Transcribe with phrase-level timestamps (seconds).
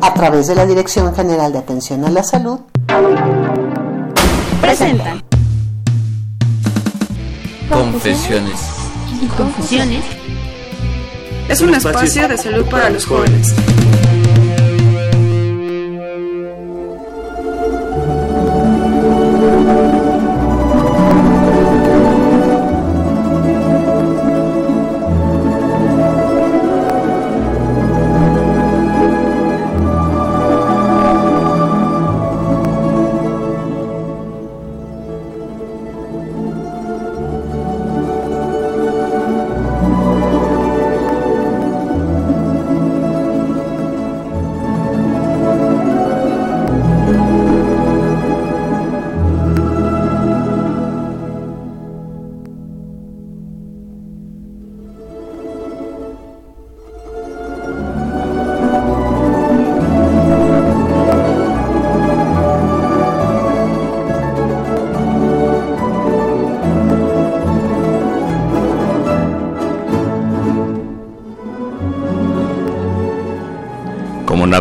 [0.00, 2.60] A través de la Dirección General de Atención a la Salud,
[4.60, 5.22] presentan
[7.70, 8.60] Confesiones
[9.22, 10.04] y Confusiones.
[11.48, 13.54] Es un espacio de salud para los jóvenes.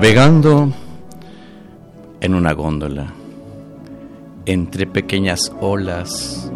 [0.09, 0.73] Navegando
[2.19, 3.13] en una góndola,
[4.47, 6.51] entre pequeñas olas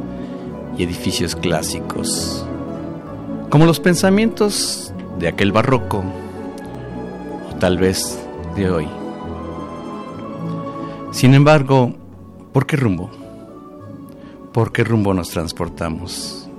[0.76, 2.48] y edificios clásicos,
[3.52, 6.04] como los pensamientos de aquel barroco,
[7.52, 8.18] o tal vez
[8.56, 8.88] de hoy.
[11.12, 11.94] Sin embargo,
[12.54, 13.12] ¿por qué rumbo?
[14.52, 16.50] ¿Por qué rumbo nos transportamos?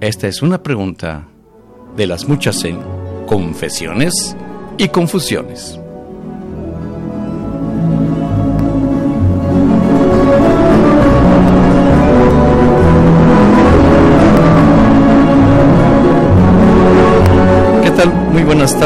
[0.00, 1.28] Esta es una pregunta
[1.96, 2.64] de las muchas
[3.28, 4.36] Confesiones
[4.76, 5.78] y confusiones.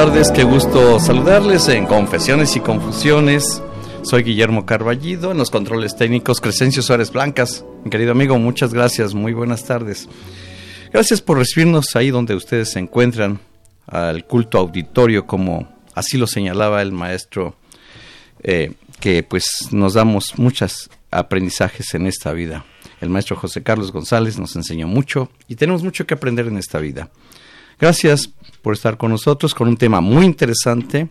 [0.05, 3.61] Tardes, qué gusto saludarles en Confesiones y Confusiones.
[4.03, 7.65] Soy Guillermo Carballido, en los controles técnicos Crescencio Suárez Blancas.
[7.83, 10.09] Mi querido amigo, muchas gracias, muy buenas tardes.
[10.93, 13.41] Gracias por recibirnos ahí donde ustedes se encuentran,
[13.89, 17.57] al culto auditorio como así lo señalaba el maestro,
[18.45, 22.65] eh, que pues nos damos muchos aprendizajes en esta vida.
[23.01, 26.79] El maestro José Carlos González nos enseñó mucho y tenemos mucho que aprender en esta
[26.79, 27.11] vida.
[27.79, 28.31] Gracias
[28.61, 31.09] por estar con nosotros con un tema muy interesante.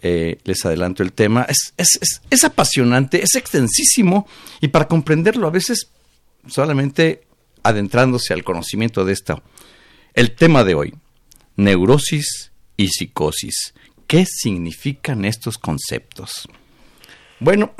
[0.00, 1.44] Eh, les adelanto el tema.
[1.48, 4.26] Es, es, es, apasionante, es extensísimo
[4.60, 5.90] y para comprenderlo a veces
[6.46, 7.24] solamente
[7.62, 9.42] adentrándose al conocimiento de esto.
[10.14, 10.94] El tema de hoy,
[11.56, 13.74] neurosis y psicosis.
[14.06, 16.48] ¿Qué significan estos conceptos?
[17.40, 17.74] Bueno,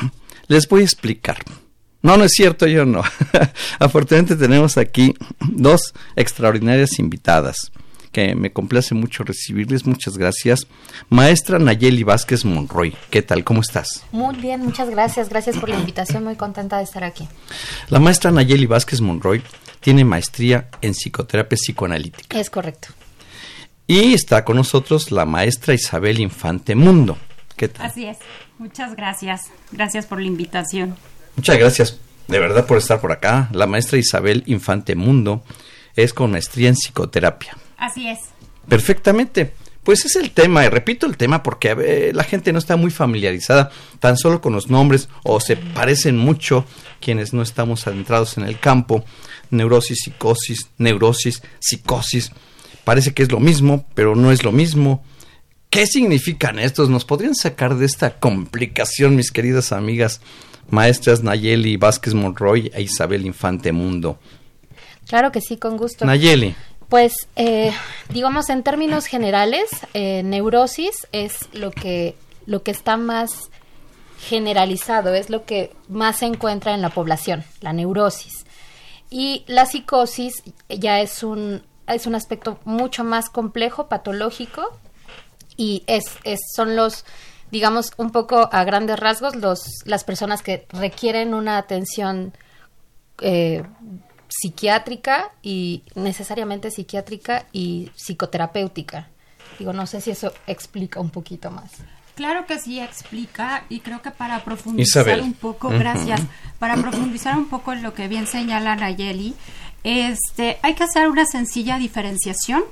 [0.47, 1.39] les voy a explicar.
[2.03, 3.03] No, no es cierto, yo no.
[3.79, 7.73] Afortunadamente tenemos aquí dos extraordinarias invitadas
[8.13, 9.87] que me complace mucho recibirles.
[9.87, 10.67] Muchas gracias.
[11.09, 13.45] Maestra Nayeli Vázquez Monroy, ¿qué tal?
[13.45, 14.05] ¿Cómo estás?
[14.13, 15.29] Muy bien, muchas gracias.
[15.29, 16.25] Gracias por la invitación.
[16.25, 17.29] Muy contenta de estar aquí.
[17.89, 19.43] La maestra Nayeli Vázquez Monroy
[19.81, 22.39] tiene maestría en psicoterapia psicoanalítica.
[22.39, 22.89] Es correcto.
[23.87, 27.17] Y está con nosotros la maestra Isabel Infante Mundo.
[27.57, 27.87] ¿Qué tal?
[27.87, 28.19] Así es.
[28.59, 29.47] Muchas gracias.
[29.73, 30.97] Gracias por la invitación.
[31.37, 33.49] Muchas gracias, de verdad, por estar por acá.
[33.53, 35.45] La maestra Isabel Infante Mundo
[35.95, 37.57] es con maestría en psicoterapia.
[37.79, 38.19] Así es.
[38.69, 39.55] Perfectamente.
[39.83, 43.71] Pues es el tema, y repito el tema porque la gente no está muy familiarizada
[44.01, 46.67] tan solo con los nombres o se parecen mucho
[47.01, 49.03] quienes no estamos adentrados en el campo.
[49.51, 52.33] Neurosis, psicosis, neurosis, psicosis
[52.85, 55.05] parece que es lo mismo, pero no es lo mismo.
[55.71, 56.89] ¿Qué significan estos?
[56.89, 60.21] ¿Nos podrían sacar de esta complicación, mis queridas amigas
[60.71, 64.19] maestras Nayeli Vázquez Monroy e Isabel Infante Mundo?
[65.07, 66.05] Claro que sí, con gusto.
[66.05, 66.55] Nayeli.
[66.89, 67.73] Pues, eh,
[68.09, 73.51] digamos, en términos generales, eh, neurosis es lo que, lo que está más
[74.21, 78.47] generalizado, es lo que más se encuentra en la población, la neurosis.
[79.11, 84.67] Y la psicosis ya es un, es un aspecto mucho más complejo, patológico,
[85.59, 86.05] y es,
[86.55, 87.05] son los,
[87.51, 92.33] digamos, un poco a grandes rasgos, los, las personas que requieren una atención
[93.21, 93.63] eh,
[94.29, 99.09] psiquiátrica y necesariamente psiquiátrica y psicoterapéutica.
[99.59, 101.71] Digo, no sé si eso explica un poquito más.
[102.15, 106.21] Claro que sí explica y creo que para profundizar un poco, gracias,
[106.59, 109.35] para profundizar un poco en lo que bien señala Nayeli,
[109.85, 112.65] este, hay que hacer una sencilla diferenciación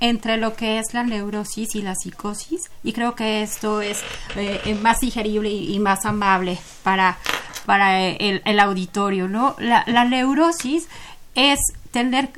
[0.00, 4.00] entre lo que es la neurosis y la psicosis y creo que esto es
[4.34, 7.18] eh, más digerible y, más amable para,
[7.66, 9.56] para el, el auditorio, ¿no?
[9.58, 10.88] La, la neurosis
[11.34, 11.58] es
[11.90, 12.30] tener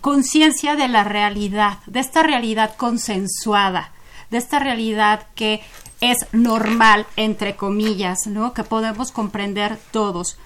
[0.00, 3.92] conciencia de la realidad, de esta realidad consensuada,
[4.30, 5.62] de esta realidad que
[6.00, 8.52] es normal, entre comillas, ¿no?
[8.52, 10.36] Que podemos comprender todos.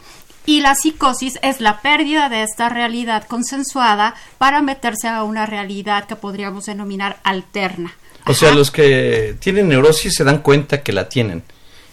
[0.47, 6.07] Y la psicosis es la pérdida de esta realidad consensuada para meterse a una realidad
[6.07, 7.93] que podríamos denominar alterna.
[8.27, 11.43] O sea, los que tienen neurosis se dan cuenta que la tienen.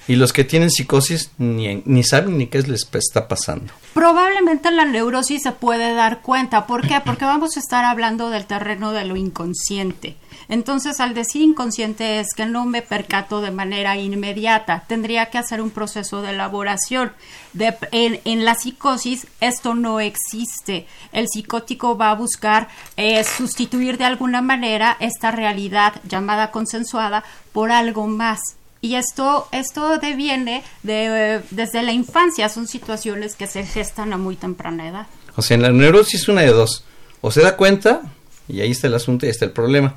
[0.07, 3.73] Y los que tienen psicosis ni, ni saben ni qué les está pasando.
[3.93, 6.67] Probablemente la neurosis se puede dar cuenta.
[6.67, 7.01] ¿Por qué?
[7.05, 10.17] Porque vamos a estar hablando del terreno de lo inconsciente.
[10.47, 14.83] Entonces, al decir inconsciente es que no me percato de manera inmediata.
[14.87, 17.13] Tendría que hacer un proceso de elaboración.
[17.53, 20.87] De, en, la psicosis esto no existe.
[21.11, 22.67] El psicótico va a buscar
[22.97, 27.23] eh, sustituir de alguna manera esta realidad llamada consensuada
[27.53, 28.39] por algo más.
[28.85, 34.35] Y esto, esto deviene de, desde la infancia, son situaciones que se gestan a muy
[34.35, 35.07] temprana edad.
[35.35, 36.85] O sea, en la neurosis una de dos,
[37.21, 38.01] o se da cuenta,
[38.47, 39.95] y ahí está el asunto y está el problema,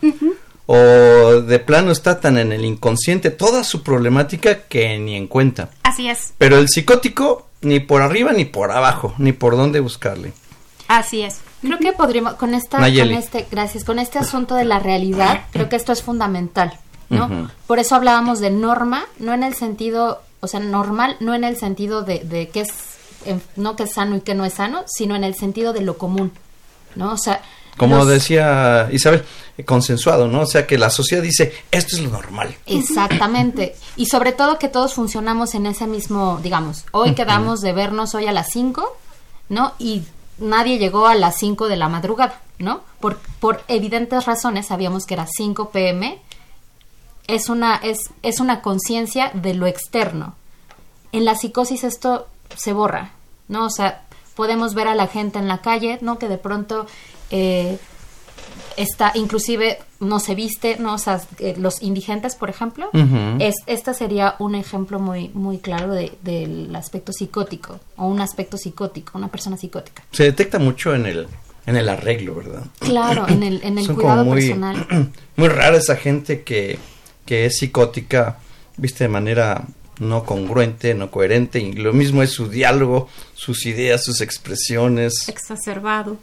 [0.64, 5.68] o de plano está tan en el inconsciente toda su problemática que ni en cuenta.
[5.82, 6.32] Así es.
[6.38, 10.32] Pero el psicótico ni por arriba ni por abajo, ni por dónde buscarle.
[10.88, 11.40] Así es.
[11.60, 15.68] Creo que podríamos, con esta, con este, gracias, con este asunto de la realidad, creo
[15.68, 16.72] que esto es fundamental.
[17.08, 17.50] ¿No?
[17.66, 21.56] Por eso hablábamos de norma, no en el sentido, o sea, normal, no en el
[21.56, 22.70] sentido de, de que es,
[23.56, 25.98] no que es sano y que no es sano, sino en el sentido de lo
[25.98, 26.32] común,
[26.94, 27.12] ¿no?
[27.12, 27.42] O sea,
[27.78, 29.24] como decía Isabel,
[29.64, 30.40] consensuado, ¿no?
[30.40, 32.54] O sea, que la sociedad dice, esto es lo normal.
[32.66, 33.76] Exactamente.
[33.96, 38.26] Y sobre todo que todos funcionamos en ese mismo, digamos, hoy quedamos de vernos hoy
[38.26, 38.96] a las 5,
[39.48, 39.74] ¿no?
[39.78, 40.02] Y
[40.38, 42.82] nadie llegó a las 5 de la madrugada, ¿no?
[43.00, 46.18] Por, por evidentes razones sabíamos que era 5 pm
[47.28, 50.34] es una, es, es una conciencia de lo externo.
[51.12, 52.26] En la psicosis esto
[52.56, 53.12] se borra,
[53.46, 53.66] ¿no?
[53.66, 54.02] O sea,
[54.34, 56.18] podemos ver a la gente en la calle, ¿no?
[56.18, 56.86] Que de pronto
[57.30, 57.78] eh,
[58.76, 60.94] está, inclusive no se viste, ¿no?
[60.94, 62.90] O sea, eh, los indigentes, por ejemplo,
[63.38, 68.56] es, esta sería un ejemplo muy, muy claro de, del aspecto psicótico, o un aspecto
[68.56, 70.02] psicótico, una persona psicótica.
[70.12, 71.26] Se detecta mucho en el,
[71.66, 72.64] en el arreglo, ¿verdad?
[72.78, 75.12] Claro, en el, en el cuidado muy, personal.
[75.36, 76.78] Muy rara esa gente que
[77.28, 78.38] que es psicótica,
[78.78, 79.62] viste, de manera
[79.98, 85.28] no congruente, no coherente, y lo mismo es su diálogo, sus ideas, sus expresiones.
[85.28, 86.16] Exacerbado.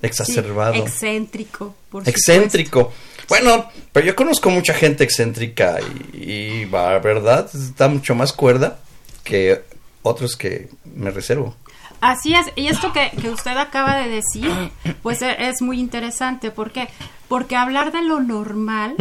[0.00, 0.72] Exacerbado.
[0.76, 2.94] excéntrico, por Excéntrico.
[3.28, 5.80] Bueno, pero yo conozco mucha gente excéntrica
[6.14, 7.50] y, va, ¿verdad?
[7.54, 8.78] Está mucho más cuerda
[9.24, 9.60] que
[10.00, 11.54] otros que me reservo.
[12.00, 14.50] Así es, y esto que, que usted acaba de decir,
[15.02, 16.88] pues e, es muy interesante, porque
[17.28, 18.94] porque hablar de lo normal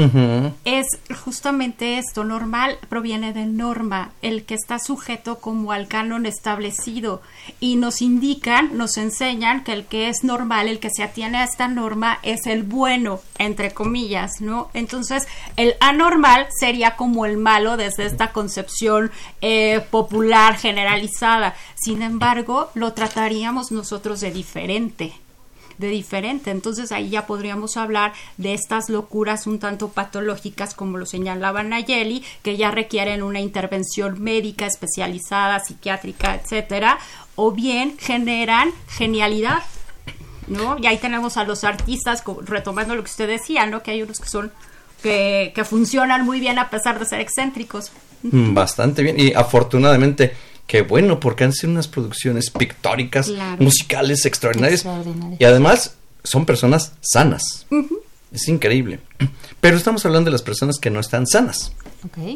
[0.65, 0.85] es
[1.23, 7.21] justamente esto, normal proviene de norma, el que está sujeto como al canon establecido
[7.59, 11.45] y nos indican, nos enseñan que el que es normal, el que se atiene a
[11.45, 14.69] esta norma es el bueno, entre comillas, ¿no?
[14.73, 21.55] Entonces, el anormal sería como el malo desde esta concepción eh, popular, generalizada.
[21.75, 25.13] Sin embargo, lo trataríamos nosotros de diferente
[25.77, 26.51] de diferente.
[26.51, 32.23] Entonces ahí ya podríamos hablar de estas locuras un tanto patológicas como lo señalaba Nayeli,
[32.43, 36.97] que ya requieren una intervención médica especializada, psiquiátrica, etcétera,
[37.35, 39.59] o bien generan genialidad.
[40.47, 40.77] ¿No?
[40.79, 43.83] Y ahí tenemos a los artistas, retomando lo que usted decía, ¿no?
[43.83, 44.49] Que hay unos que son
[45.03, 47.91] que, que, funcionan muy bien a pesar de ser excéntricos.
[48.23, 49.19] Mm, bastante bien.
[49.19, 50.33] Y afortunadamente
[50.67, 54.85] Qué bueno, porque han sido unas producciones pictóricas, musicales extraordinarias.
[55.39, 57.65] Y además son personas sanas.
[58.33, 58.99] Es increíble.
[59.61, 61.71] Pero estamos hablando de las personas que no están sanas.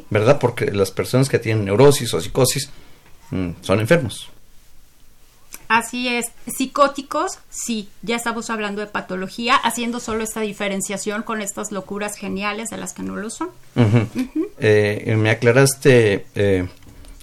[0.09, 0.39] ¿Verdad?
[0.39, 2.69] Porque las personas que tienen neurosis o psicosis
[3.31, 4.29] mm, son enfermos.
[5.67, 6.25] Así es.
[6.47, 12.69] Psicóticos, sí, ya estamos hablando de patología, haciendo solo esta diferenciación con estas locuras geniales
[12.69, 13.50] de las que no lo son.
[14.63, 16.67] Eh, me aclaraste, eh,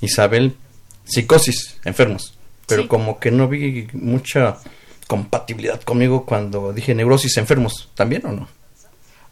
[0.01, 0.57] Isabel,
[1.09, 2.39] psicosis, enfermos.
[2.67, 4.59] Pero como que no vi mucha
[5.07, 7.89] compatibilidad conmigo cuando dije neurosis, enfermos.
[7.95, 8.49] ¿También o no?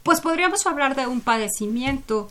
[0.02, 2.28] Pues podríamos hablar de un padecimiento.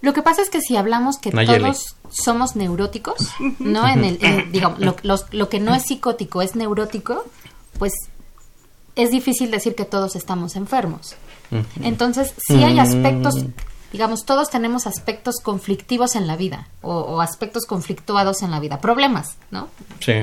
[0.00, 3.28] Lo que pasa es que si hablamos que todos somos neuróticos,
[3.60, 3.88] ¿no?
[3.88, 4.18] En el,
[4.50, 4.96] digamos, lo,
[5.30, 7.24] lo, que no es psicótico es neurótico,
[7.78, 7.92] pues
[8.96, 11.14] es difícil decir que todos estamos enfermos.
[11.82, 13.34] Entonces, sí hay aspectos,
[13.92, 18.80] digamos, todos tenemos aspectos conflictivos en la vida o, o aspectos conflictuados en la vida,
[18.80, 19.68] problemas, ¿no?
[20.00, 20.14] Sí.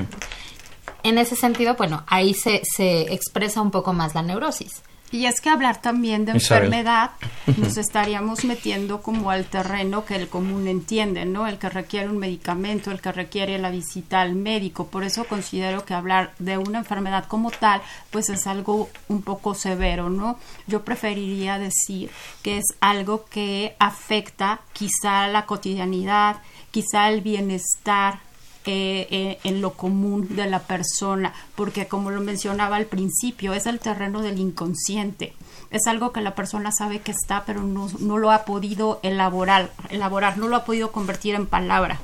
[1.03, 4.81] En ese sentido, bueno, ahí se, se expresa un poco más la neurosis.
[5.11, 6.65] Y es que hablar también de Isabel.
[6.65, 7.11] enfermedad
[7.57, 11.47] nos estaríamos metiendo como al terreno que el común entiende, ¿no?
[11.47, 14.87] El que requiere un medicamento, el que requiere la visita al médico.
[14.87, 19.55] Por eso considero que hablar de una enfermedad como tal, pues es algo un poco
[19.55, 20.39] severo, ¿no?
[20.67, 22.11] Yo preferiría decir
[22.43, 26.37] que es algo que afecta quizá la cotidianidad,
[26.71, 28.19] quizá el bienestar,
[28.65, 33.65] eh, eh, en lo común de la persona, porque como lo mencionaba al principio, es
[33.65, 35.33] el terreno del inconsciente.
[35.71, 39.71] Es algo que la persona sabe que está, pero no, no lo ha podido elaborar,
[39.89, 41.99] elaborar, no lo ha podido convertir en palabra.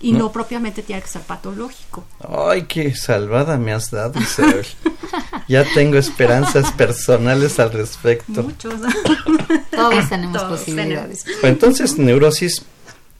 [0.00, 2.04] Y no, propiamente tiene que ser patológico.
[2.20, 4.64] Ay, qué salvada me has dado, Isabel.
[5.48, 8.44] ya tengo esperanzas personales al respecto.
[8.44, 8.74] Muchos.
[9.72, 11.24] Todos tenemos Todos posibilidades.
[11.24, 12.64] Pues entonces, neurosis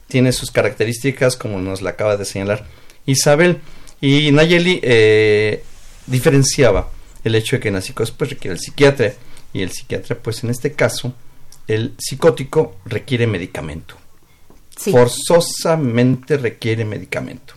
[0.08, 2.66] tiene sus características, como nos la acaba de señalar
[3.06, 3.60] Isabel.
[4.00, 5.62] Y Nayeli eh,
[6.06, 6.90] diferenciaba
[7.24, 9.12] el hecho de que en la psicosis pues, requiere el psiquiatra.
[9.52, 11.14] Y el psiquiatra, pues en este caso,
[11.66, 13.96] el psicótico requiere medicamento.
[14.76, 14.92] Sí.
[14.92, 17.54] Forzosamente requiere medicamento.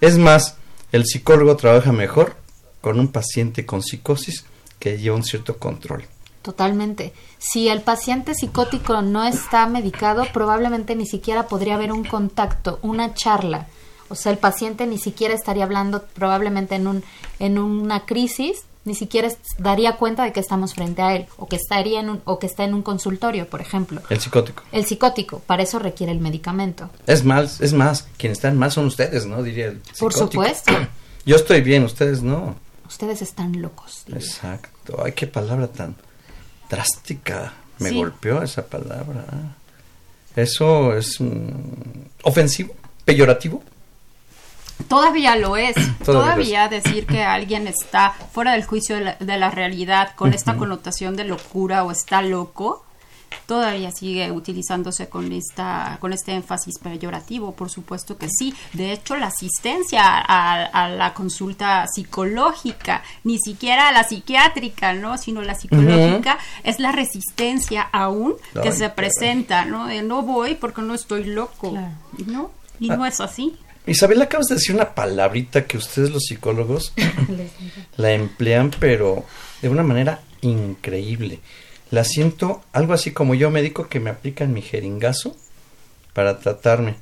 [0.00, 0.56] Es más,
[0.92, 2.36] el psicólogo trabaja mejor
[2.80, 4.44] con un paciente con psicosis
[4.78, 6.04] que lleva un cierto control.
[6.44, 7.14] Totalmente.
[7.38, 13.14] Si el paciente psicótico no está medicado, probablemente ni siquiera podría haber un contacto, una
[13.14, 13.66] charla.
[14.10, 17.02] O sea, el paciente ni siquiera estaría hablando probablemente en un
[17.38, 21.56] en una crisis, ni siquiera daría cuenta de que estamos frente a él o que
[21.56, 24.02] estaría en un, o que está en un consultorio, por ejemplo.
[24.10, 24.64] El psicótico.
[24.70, 26.90] El psicótico, para eso requiere el medicamento.
[27.06, 29.42] Es más, es más, quienes están mal son ustedes, ¿no?
[29.42, 30.42] Diría el Por psicótico.
[30.44, 30.72] supuesto.
[31.24, 32.54] Yo estoy bien, ustedes no.
[32.86, 34.02] Ustedes están locos.
[34.04, 34.20] diría.
[34.20, 35.02] Exacto.
[35.02, 35.96] Ay, qué palabra tan
[36.68, 37.52] drástica.
[37.78, 37.96] Me Sí.
[37.96, 39.24] golpeó esa palabra.
[40.36, 41.48] Eso es mm,
[42.22, 43.62] ofensivo, peyorativo.
[44.88, 45.74] Todavía lo es.
[46.04, 50.34] Todavía Todavía, decir que alguien está fuera del juicio de la, de la realidad con
[50.34, 52.84] esta connotación de locura o está loco,
[53.46, 58.54] todavía sigue utilizándose con esta con este énfasis peyorativo, por supuesto que sí.
[58.72, 65.18] De hecho, la asistencia a, a la consulta psicológica, ni siquiera a la psiquiátrica, ¿no?
[65.18, 69.86] Sino la psicológica es la resistencia aún que se presenta, ¿no?
[69.86, 71.92] De no voy porque no estoy loco, Claro.
[72.26, 72.50] ¿no?
[72.80, 72.96] Y Ah.
[72.96, 73.56] no es así.
[73.86, 76.94] Isabel, acabas de decir una palabrita que ustedes los psicólogos
[77.96, 79.24] la emplean, pero
[79.60, 81.40] de una manera increíble.
[81.94, 85.36] La siento algo así como yo médico que me aplican mi jeringazo
[86.12, 86.96] para tratarme.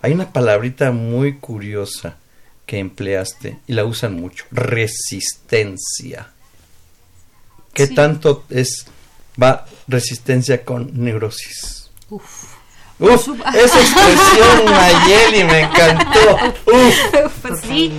[0.00, 2.16] Hay una palabrita muy curiosa
[2.66, 6.30] que empleaste y la usan mucho, resistencia.
[7.72, 7.94] ¿Qué Sí.
[7.94, 8.86] tanto es
[9.40, 11.92] va resistencia con neurosis?
[12.10, 12.54] Uf.
[12.98, 16.36] Uf, esa expresión Nayeli me encantó.
[16.66, 17.40] Uf.
[17.42, 17.92] Pues sí,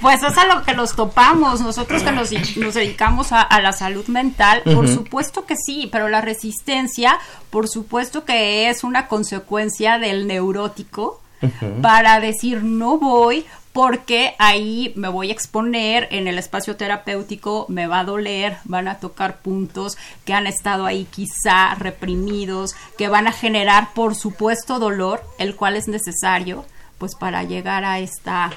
[0.00, 3.72] pues es a lo que nos topamos, nosotros que nos, nos dedicamos a, a la
[3.72, 7.18] salud mental, por supuesto que sí, pero la resistencia,
[7.50, 11.20] por supuesto que es una consecuencia del neurótico
[11.82, 17.86] para decir no voy porque ahí me voy a exponer en el espacio terapéutico, me
[17.86, 23.28] va a doler, van a tocar puntos que han estado ahí quizá reprimidos, que van
[23.28, 26.64] a generar por supuesto dolor, el cual es necesario
[26.98, 28.50] pues para llegar a esta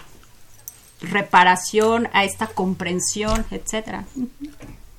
[1.01, 4.05] reparación, a esta comprensión, etcétera.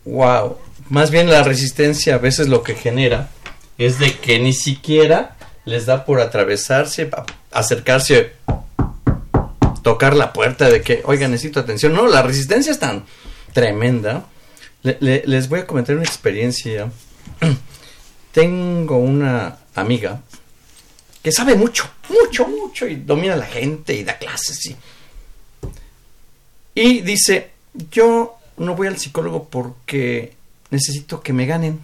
[0.04, 0.58] Wow.
[0.88, 3.30] Más bien la resistencia a veces lo que genera
[3.78, 7.08] es de que ni siquiera les da por atravesarse,
[7.52, 8.32] acercarse,
[9.82, 11.92] tocar la puerta de que, oiga, necesito atención.
[11.94, 13.04] No, la resistencia es tan
[13.52, 14.26] tremenda.
[14.82, 16.90] Le- le- les voy a comentar una experiencia.
[18.32, 20.20] Tengo una amiga
[21.22, 24.76] que sabe mucho, mucho, mucho y domina a la gente y da clases y
[26.74, 27.50] y dice,
[27.90, 30.34] yo no voy al psicólogo porque
[30.70, 31.80] necesito que me ganen.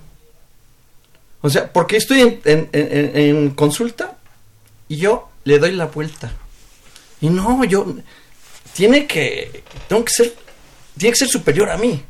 [1.41, 4.17] O sea, porque estoy en, en- en- en consulta
[4.89, 6.33] y yo le doy la vuelta.
[7.21, 7.95] Y no, yo...
[8.75, 9.65] Tiene que...
[9.89, 10.35] Tengo que ser...
[10.97, 12.03] Tiene que ser superior a mí.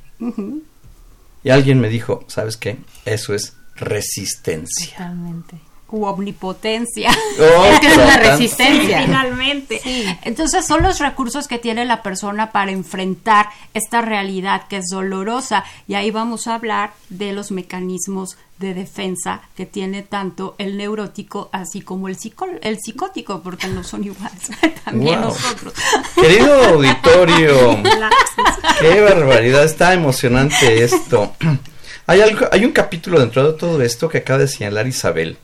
[1.45, 2.79] Y alguien me dijo, ¿sabes qué?
[3.05, 4.91] Eso es resistencia.
[4.93, 5.57] Totalmente.
[5.91, 7.11] U omnipotencia.
[7.41, 8.31] Oh, Es que es una total.
[8.33, 9.03] resistencia.
[9.05, 9.81] Finalmente.
[9.83, 10.05] Sí.
[10.23, 15.65] Entonces son los recursos que tiene la persona para enfrentar esta realidad que es dolorosa.
[15.87, 21.49] Y ahí vamos a hablar de los mecanismos de defensa que tiene tanto el neurótico
[21.53, 22.17] así como el,
[22.63, 24.51] el psicótico, porque no son iguales.
[24.85, 25.29] También Wow.
[25.29, 25.75] nosotros.
[26.17, 27.79] Querido auditorio,
[28.81, 31.35] qué barbaridad, está emocionante esto.
[32.11, 35.37] Hay, algo, hay un capítulo dentro de todo esto que acaba de señalar Isabel,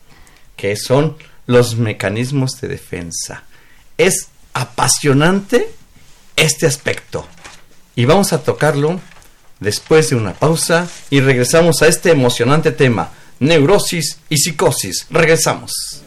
[0.56, 3.44] que son los mecanismos de defensa.
[3.98, 5.68] Es apasionante
[6.36, 7.26] este aspecto
[7.96, 9.00] y vamos a tocarlo
[9.60, 15.06] después de una pausa y regresamos a este emocionante tema, neurosis y psicosis.
[15.10, 16.02] Regresamos.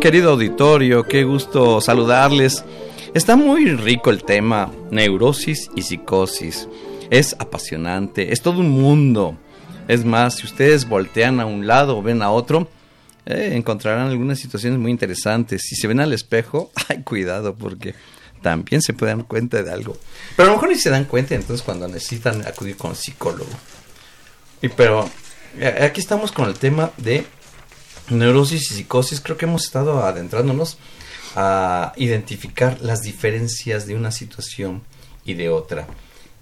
[0.00, 2.64] Querido auditorio, qué gusto saludarles.
[3.14, 6.68] Está muy rico el tema, neurosis y psicosis.
[7.10, 9.36] Es apasionante, es todo un mundo.
[9.88, 12.68] Es más, si ustedes voltean a un lado o ven a otro,
[13.26, 15.62] eh, encontrarán algunas situaciones muy interesantes.
[15.62, 17.94] Si se ven al espejo, ay, cuidado, porque
[18.40, 19.96] también se pueden dar cuenta de algo.
[20.36, 23.50] Pero a lo mejor ni se dan cuenta entonces cuando necesitan acudir con psicólogo.
[24.62, 25.10] Y pero
[25.58, 27.26] eh, aquí estamos con el tema de
[28.10, 30.78] neurosis y psicosis, creo que hemos estado adentrándonos
[31.36, 34.82] a identificar las diferencias de una situación
[35.24, 35.86] y de otra.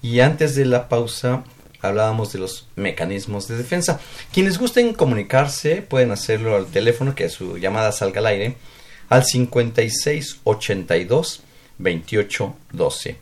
[0.03, 1.45] Y antes de la pausa
[1.83, 3.99] hablábamos de los mecanismos de defensa.
[4.33, 8.57] Quienes gusten comunicarse pueden hacerlo al teléfono que su llamada salga al aire
[9.09, 11.43] al 5682
[11.79, 13.17] 2812.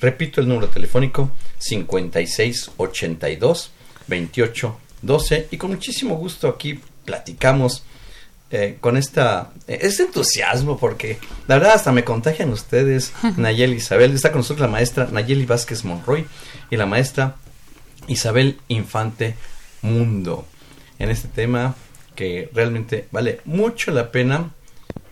[0.00, 3.70] Repito el número telefónico 5682
[4.06, 7.84] 2812 y con muchísimo gusto aquí platicamos
[8.50, 14.30] eh, con esta este entusiasmo porque la verdad hasta me contagian ustedes Nayeli Isabel está
[14.30, 16.26] con nosotros la maestra Nayeli Vázquez Monroy
[16.70, 17.36] y la maestra
[18.08, 19.36] Isabel Infante
[19.80, 20.46] Mundo
[20.98, 21.76] en este tema
[22.14, 24.50] que realmente vale mucho la pena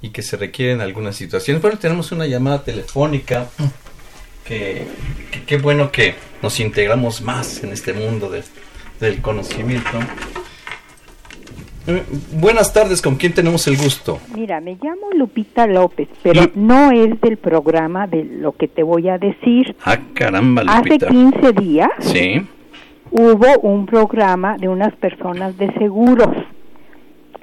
[0.02, 1.62] y que se requiere en algunas situaciones.
[1.62, 3.48] Bueno tenemos una llamada telefónica
[4.44, 4.86] que
[5.46, 8.30] qué bueno que nos integramos más en este mundo
[9.00, 9.98] del conocimiento
[12.32, 14.18] buenas tardes, ¿con quién tenemos el gusto?
[14.34, 19.08] Mira, me llamo Lupita López, pero no es del programa de lo que te voy
[19.08, 19.76] a decir.
[19.84, 21.06] Ah, caramba, Lupita.
[21.06, 22.46] Hace 15 días sí.
[23.10, 26.34] hubo un programa de unas personas de seguros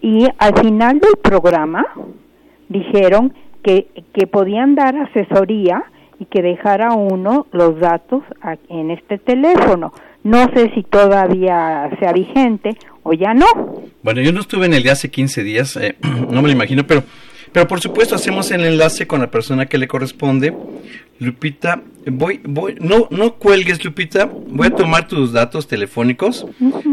[0.02, 1.86] y al final del programa
[2.68, 5.86] dijeron que, que podían dar asesoría
[6.20, 8.24] y que dejara uno los datos
[8.70, 9.94] en este teléfono.
[10.24, 13.46] No sé si todavía sea vigente o ya no.
[14.02, 16.88] Bueno, yo no estuve en el de hace 15 días, eh, no me lo imagino,
[16.88, 17.04] pero,
[17.52, 20.56] pero por supuesto hacemos el enlace con la persona que le corresponde.
[21.20, 26.46] Lupita, voy, voy, no, no cuelgues, Lupita, voy a tomar tus datos telefónicos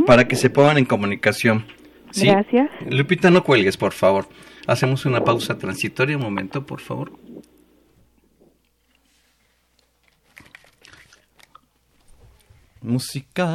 [0.06, 1.64] para que se pongan en comunicación.
[2.10, 2.26] ¿Sí?
[2.26, 2.68] Gracias.
[2.88, 4.26] Lupita, no cuelgues, por favor.
[4.66, 7.12] Hacemos una pausa transitoria, un momento, por favor.
[12.82, 13.46] Música,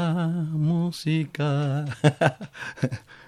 [0.53, 1.85] música.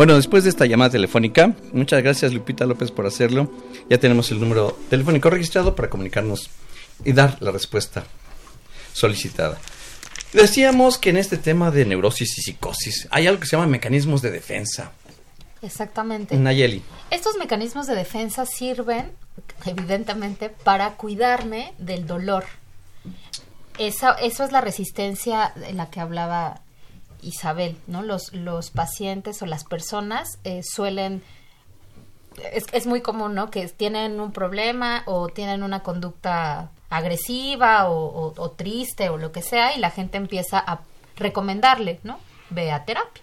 [0.00, 3.52] Bueno, después de esta llamada telefónica, muchas gracias Lupita López por hacerlo.
[3.90, 6.48] Ya tenemos el número telefónico registrado para comunicarnos
[7.04, 8.04] y dar la respuesta
[8.94, 9.58] solicitada.
[10.32, 14.22] Decíamos que en este tema de neurosis y psicosis hay algo que se llama mecanismos
[14.22, 14.92] de defensa.
[15.60, 16.34] Exactamente.
[16.34, 16.82] Nayeli.
[17.10, 19.12] Estos mecanismos de defensa sirven,
[19.66, 22.46] evidentemente, para cuidarme del dolor.
[23.76, 26.62] Esa, eso es la resistencia de la que hablaba
[27.22, 28.02] Isabel, ¿no?
[28.02, 31.22] Los, los pacientes o las personas eh, suelen...
[32.52, 33.50] Es, es muy común, ¿no?
[33.50, 39.42] Que tienen un problema o tienen una conducta agresiva o, o, triste o lo que
[39.42, 40.80] sea y la gente empieza a
[41.16, 42.18] recomendarle, ¿no?
[42.50, 43.22] Ve a terapia.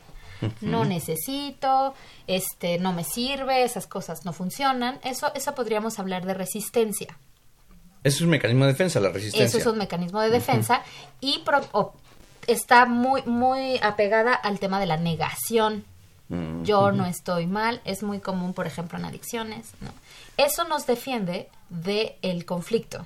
[0.62, 1.95] No necesito,
[2.27, 4.99] este, no me sirve, esas cosas no funcionan.
[5.03, 7.17] Eso, eso podríamos hablar de resistencia.
[8.03, 9.45] Eso es un mecanismo de defensa, la resistencia.
[9.45, 10.83] Eso es un mecanismo de defensa
[11.19, 11.39] y
[12.47, 15.86] está muy, muy apegada al tema de la negación.
[16.63, 19.67] Yo no estoy mal, es muy común, por ejemplo, en adicciones.
[19.79, 19.91] ¿no?
[20.36, 23.05] Eso nos defiende del el conflicto.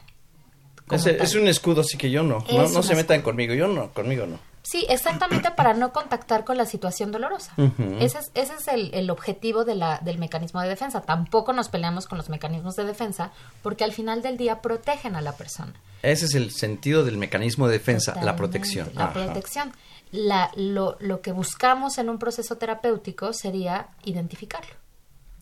[0.89, 2.43] Es, un escudo, así que yo no.
[2.51, 4.39] no, se metan conmigo, yo no, conmigo no.
[4.71, 7.51] Sí, exactamente para no contactar con la situación dolorosa.
[7.99, 11.01] Ese es, ese es el, el, objetivo de la, del mecanismo de defensa.
[11.01, 15.21] Tampoco nos peleamos con los mecanismos de defensa porque al final del día protegen a
[15.21, 15.73] la persona.
[16.03, 18.89] Ese es el sentido del mecanismo de defensa, la protección.
[18.93, 19.73] La protección.
[20.13, 24.71] La, lo, lo que buscamos en un proceso terapéutico sería identificarlo.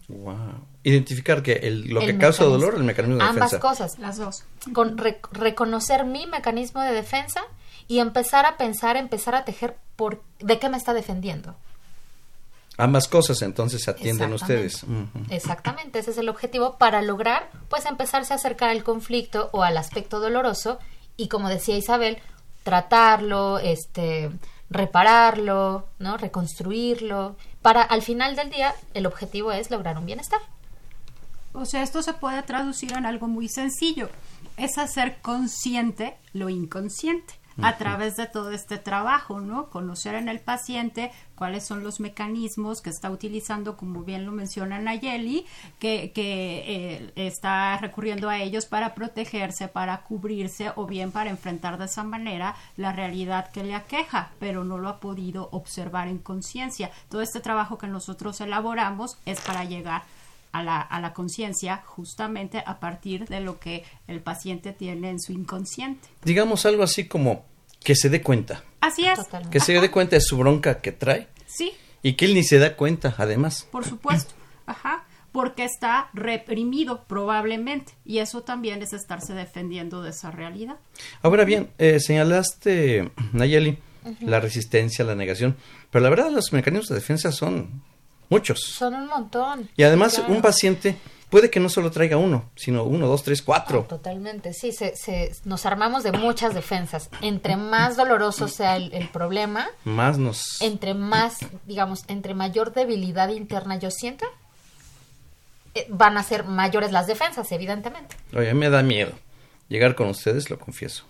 [0.08, 0.66] Wow.
[0.82, 3.58] Identificar que el, lo que causa dolor, el mecanismo de defensa.
[3.58, 4.44] Ambas cosas, las dos.
[4.74, 7.42] Con reconocer mi mecanismo de defensa
[7.90, 11.56] y empezar a pensar, empezar a tejer por de qué me está defendiendo.
[12.78, 14.86] Ambas cosas entonces se atienden ustedes.
[15.30, 19.76] Exactamente, ese es el objetivo para lograr pues empezarse a acercar al conflicto o al
[19.76, 20.80] aspecto doloroso
[21.18, 22.20] y como decía Isabel,
[22.64, 24.30] tratarlo, este
[24.70, 26.18] repararlo, ¿no?
[26.18, 30.40] reconstruirlo, para al final del día el objetivo es lograr un bienestar.
[31.54, 34.10] O sea, esto se puede traducir en algo muy sencillo,
[34.58, 39.70] es hacer consciente lo inconsciente a través de todo este trabajo, ¿no?
[39.70, 44.80] Conocer en el paciente cuáles son los mecanismos que está utilizando, como bien lo menciona
[44.80, 45.46] Nayeli,
[45.80, 51.78] que, que eh, está recurriendo a ellos para protegerse, para cubrirse o bien para enfrentar
[51.78, 56.20] de esa manera la realidad que le aqueja, pero no lo ha podido observar en
[56.20, 56.92] conciencia.
[57.10, 60.04] Todo este trabajo que nosotros elaboramos es para llegar
[60.52, 65.20] a la, a la conciencia justamente a partir de lo que el paciente tiene en
[65.20, 66.08] su inconsciente.
[66.24, 67.46] Digamos algo así como
[67.84, 68.64] que se dé cuenta.
[68.82, 69.20] Así es.
[69.52, 71.28] Que se dé cuenta de su bronca que trae.
[71.46, 71.74] Sí.
[72.02, 73.68] Y que él ni se da cuenta, además.
[73.72, 74.34] Por supuesto.
[74.66, 75.06] Ajá.
[75.32, 77.94] Porque está reprimido probablemente.
[78.06, 80.78] Y eso también es estarse defendiendo de esa realidad.
[81.22, 83.78] Ahora bien, eh, señalaste, Nayeli,
[84.22, 85.56] la resistencia, la negación.
[85.92, 87.84] Pero la verdad, los mecanismos de defensa son
[88.30, 88.60] muchos.
[88.62, 89.70] Son un montón.
[89.76, 90.98] Y además, un paciente
[91.30, 93.84] puede que no solo traiga uno, sino uno, dos, tres, cuatro.
[93.86, 97.10] Ah, totalmente, sí, se, se, nos armamos de muchas defensas.
[97.22, 100.62] Entre más doloroso sea el, problema, más nos...
[100.62, 104.26] Entre más, digamos, entre mayor debilidad interna yo sienta,
[105.76, 108.16] eh, van a ser mayores las defensas, evidentemente.
[108.36, 109.12] Oye, me da miedo
[109.70, 111.06] llegar con ustedes, lo confieso.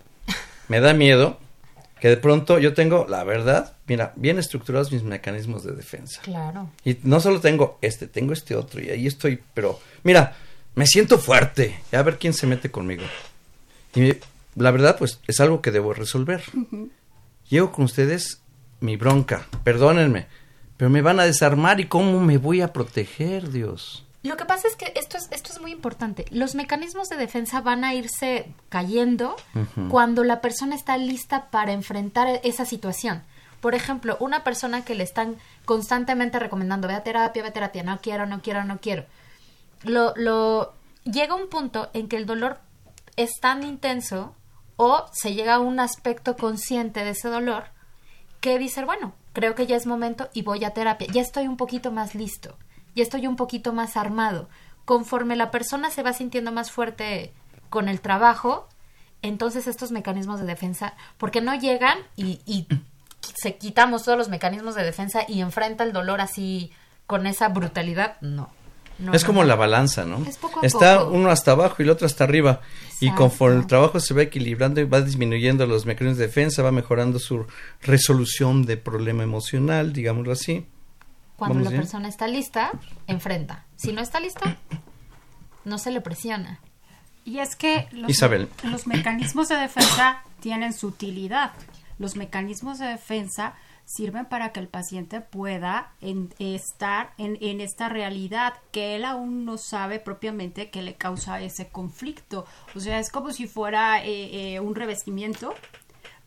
[0.67, 1.39] Me da miedo
[1.99, 6.21] que de pronto yo tengo, la verdad, mira, bien estructurados mis mecanismos de defensa.
[6.21, 6.69] Claro.
[6.85, 10.35] Y no solo tengo este, tengo este otro, y ahí estoy, pero mira,
[10.75, 13.03] me siento fuerte, a ver quién se mete conmigo.
[13.95, 14.13] Y
[14.55, 16.43] la verdad, pues es algo que debo resolver.
[17.49, 18.41] Llego con ustedes
[18.79, 20.27] mi bronca, perdónenme,
[20.77, 24.05] pero me van a desarmar y cómo me voy a proteger, Dios.
[24.21, 26.25] Lo que pasa es que esto es, esto es muy importante.
[26.29, 29.37] Los mecanismos de defensa van a irse cayendo
[29.89, 33.23] cuando la persona está lista para enfrentar esa situación.
[33.61, 37.83] Por ejemplo, una persona que le están constantemente recomendando, ve a terapia, ve a terapia,
[37.83, 39.05] no quiero, no quiero, no quiero.
[39.83, 42.59] Lo, lo, llega un punto en que el dolor
[43.15, 44.35] es tan intenso
[44.75, 47.65] o se llega a un aspecto consciente de ese dolor
[48.39, 51.57] que dice, bueno, creo que ya es momento y voy a terapia, ya estoy un
[51.57, 52.57] poquito más listo
[52.95, 54.49] y estoy un poquito más armado.
[54.85, 57.33] Conforme la persona se va sintiendo más fuerte
[57.69, 58.67] con el trabajo,
[59.21, 62.67] entonces estos mecanismos de defensa, porque no llegan y, y
[63.21, 66.71] se quitamos todos los mecanismos de defensa y enfrenta el dolor así
[67.05, 68.49] con esa brutalidad, no.
[69.13, 70.23] Es como la balanza, ¿no?
[70.61, 72.61] Está uno hasta abajo y el otro hasta arriba.
[72.99, 76.71] Y conforme el trabajo se va equilibrando y va disminuyendo los mecanismos de defensa, va
[76.71, 77.45] mejorando su
[77.81, 80.67] resolución de problema emocional, digámoslo así.
[81.37, 82.71] Cuando la persona está lista,
[83.07, 83.65] enfrenta.
[83.77, 84.57] Si no está lista,
[85.63, 86.59] no se le presiona.
[87.23, 88.49] Y es que los, Isabel.
[88.63, 91.53] los mecanismos de defensa tienen su utilidad.
[91.97, 93.53] Los mecanismos de defensa
[93.89, 95.93] sirven para que el paciente pueda
[96.37, 102.45] estar en, esta realidad que él aún no sabe propiamente que le causa ese conflicto.
[102.75, 105.55] O sea, es como si fuera eh, eh, un revestimiento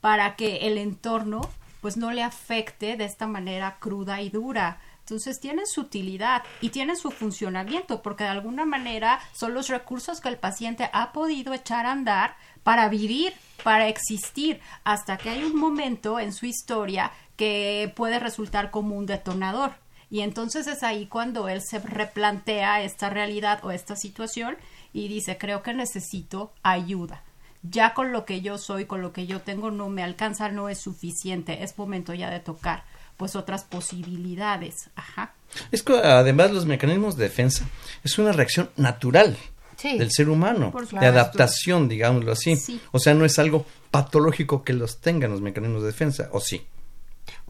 [0.01, 1.41] para que el entorno
[1.81, 4.81] pues no le afecte de esta manera cruda y dura.
[4.99, 10.21] Entonces tienen su utilidad y tienen su funcionamiento porque de alguna manera son los recursos
[10.21, 15.45] que el paciente ha podido echar a andar para vivir, para existir, hasta que hay
[15.45, 19.73] un momento en su historia que puede resultar como un detonador.
[20.11, 24.57] Y entonces es ahí cuando él se replantea esta realidad o esta situación
[24.93, 27.23] y dice, creo que necesito ayuda.
[27.63, 30.69] Ya con lo que yo soy, con lo que yo tengo, no me alcanza, no
[30.69, 31.63] es suficiente.
[31.63, 32.85] Es momento ya de tocar
[33.17, 34.91] pues otras posibilidades.
[34.97, 35.33] Ajá.
[35.71, 37.67] Es que además los mecanismos de defensa
[38.03, 39.37] es una reacción natural
[39.83, 42.55] del ser humano, de adaptación, digámoslo así.
[42.93, 46.67] O sea, no es algo patológico que los tengan los mecanismos de defensa, ¿o sí?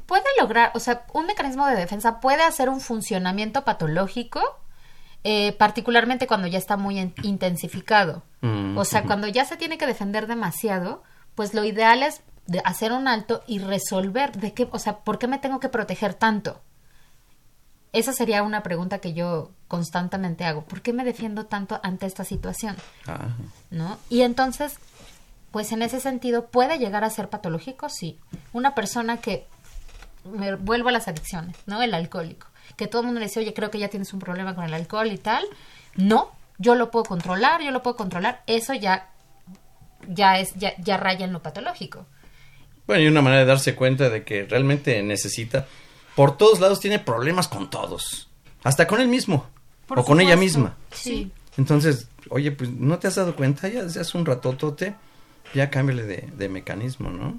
[0.06, 4.40] Puede lograr, o sea, un mecanismo de defensa puede hacer un funcionamiento patológico,
[5.24, 8.22] eh, particularmente cuando ya está muy intensificado.
[8.40, 11.02] Mm, o sea, cuando ya se tiene que defender demasiado,
[11.34, 15.18] pues lo ideal es de hacer un alto y resolver de qué, o sea, ¿por
[15.18, 16.60] qué me tengo que proteger tanto?
[17.92, 20.64] Esa sería una pregunta que yo constantemente hago.
[20.64, 22.76] ¿Por qué me defiendo tanto ante esta situación?
[23.06, 23.28] Ah.
[23.70, 23.98] ¿No?
[24.08, 24.76] Y entonces,
[25.50, 27.88] pues en ese sentido, ¿puede llegar a ser patológico?
[27.90, 28.18] Sí.
[28.52, 29.46] Una persona que
[30.24, 31.82] me vuelvo a las adicciones, ¿no?
[31.82, 32.46] El alcohólico.
[32.76, 34.72] Que todo el mundo le dice, oye, creo que ya tienes un problema con el
[34.72, 35.44] alcohol y tal.
[35.96, 38.42] No, yo lo puedo controlar, yo lo puedo controlar.
[38.46, 39.10] Eso ya,
[40.08, 42.06] ya es, ya, ya raya en lo patológico.
[42.86, 45.66] Bueno, y una manera de darse cuenta de que realmente necesita,
[46.14, 48.28] por todos lados tiene problemas con todos,
[48.62, 49.46] hasta con él mismo
[49.88, 50.76] o con ella misma.
[50.92, 51.30] Sí.
[51.56, 54.94] Entonces, oye, pues no te has dado cuenta ya desde hace un ratotote,
[55.54, 57.36] ya cámbiale de, de mecanismo, ¿no?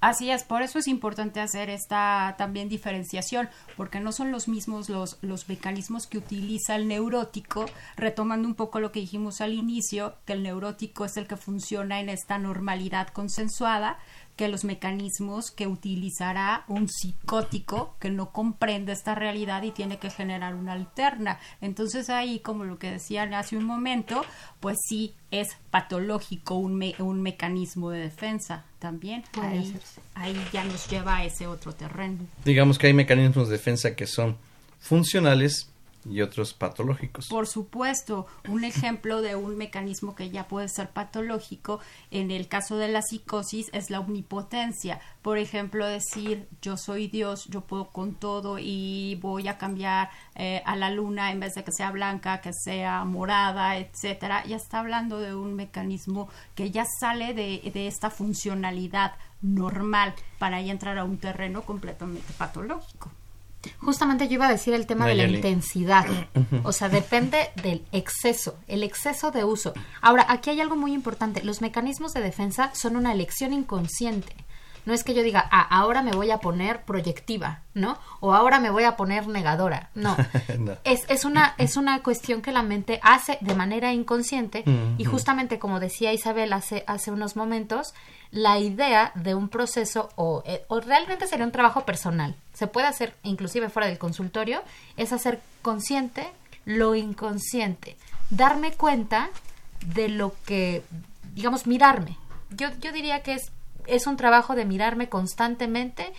[0.00, 4.88] Así es, por eso es importante hacer esta también diferenciación, porque no son los mismos
[4.88, 7.66] los, los mecanismos que utiliza el neurótico,
[7.96, 11.98] retomando un poco lo que dijimos al inicio, que el neurótico es el que funciona
[11.98, 13.98] en esta normalidad consensuada,
[14.38, 20.10] que los mecanismos que utilizará un psicótico que no comprende esta realidad y tiene que
[20.10, 21.40] generar una alterna.
[21.60, 24.24] Entonces ahí, como lo que decían hace un momento,
[24.60, 29.24] pues sí es patológico un, un mecanismo de defensa también.
[29.42, 29.76] Ahí,
[30.14, 32.18] ahí ya nos lleva a ese otro terreno.
[32.44, 34.36] Digamos que hay mecanismos de defensa que son
[34.78, 35.68] funcionales
[36.10, 37.28] y otros patológicos.
[37.28, 42.76] Por supuesto, un ejemplo de un mecanismo que ya puede ser patológico en el caso
[42.76, 45.00] de la psicosis es la omnipotencia.
[45.22, 50.62] Por ejemplo, decir yo soy Dios, yo puedo con todo y voy a cambiar eh,
[50.64, 54.44] a la luna en vez de que sea blanca, que sea morada, etcétera.
[54.46, 60.60] Ya está hablando de un mecanismo que ya sale de, de esta funcionalidad normal para
[60.60, 63.10] ya entrar a un terreno completamente patológico.
[63.78, 66.06] Justamente yo iba a decir el tema de la intensidad.
[66.62, 69.72] O sea, depende del exceso, el exceso de uso.
[70.00, 71.42] Ahora, aquí hay algo muy importante.
[71.42, 74.34] Los mecanismos de defensa son una elección inconsciente.
[74.86, 77.98] No es que yo diga, ah, ahora me voy a poner proyectiva, ¿no?
[78.20, 79.90] O ahora me voy a poner negadora.
[79.94, 80.16] No.
[80.84, 84.64] Es, es, una, es una cuestión que la mente hace de manera inconsciente.
[84.96, 87.94] Y justamente como decía Isabel hace, hace unos momentos,
[88.30, 92.86] la idea de un proceso o, eh, o, realmente sería un trabajo personal, se puede
[92.86, 94.62] hacer inclusive fuera del consultorio,
[94.96, 96.26] es hacer consciente
[96.64, 97.96] lo inconsciente,
[98.30, 99.30] darme cuenta
[99.94, 100.82] de lo que,
[101.34, 102.16] digamos, mirarme.
[102.50, 103.50] Yo, yo diría que es,
[103.88, 106.12] es un trabajo de mirarme constantemente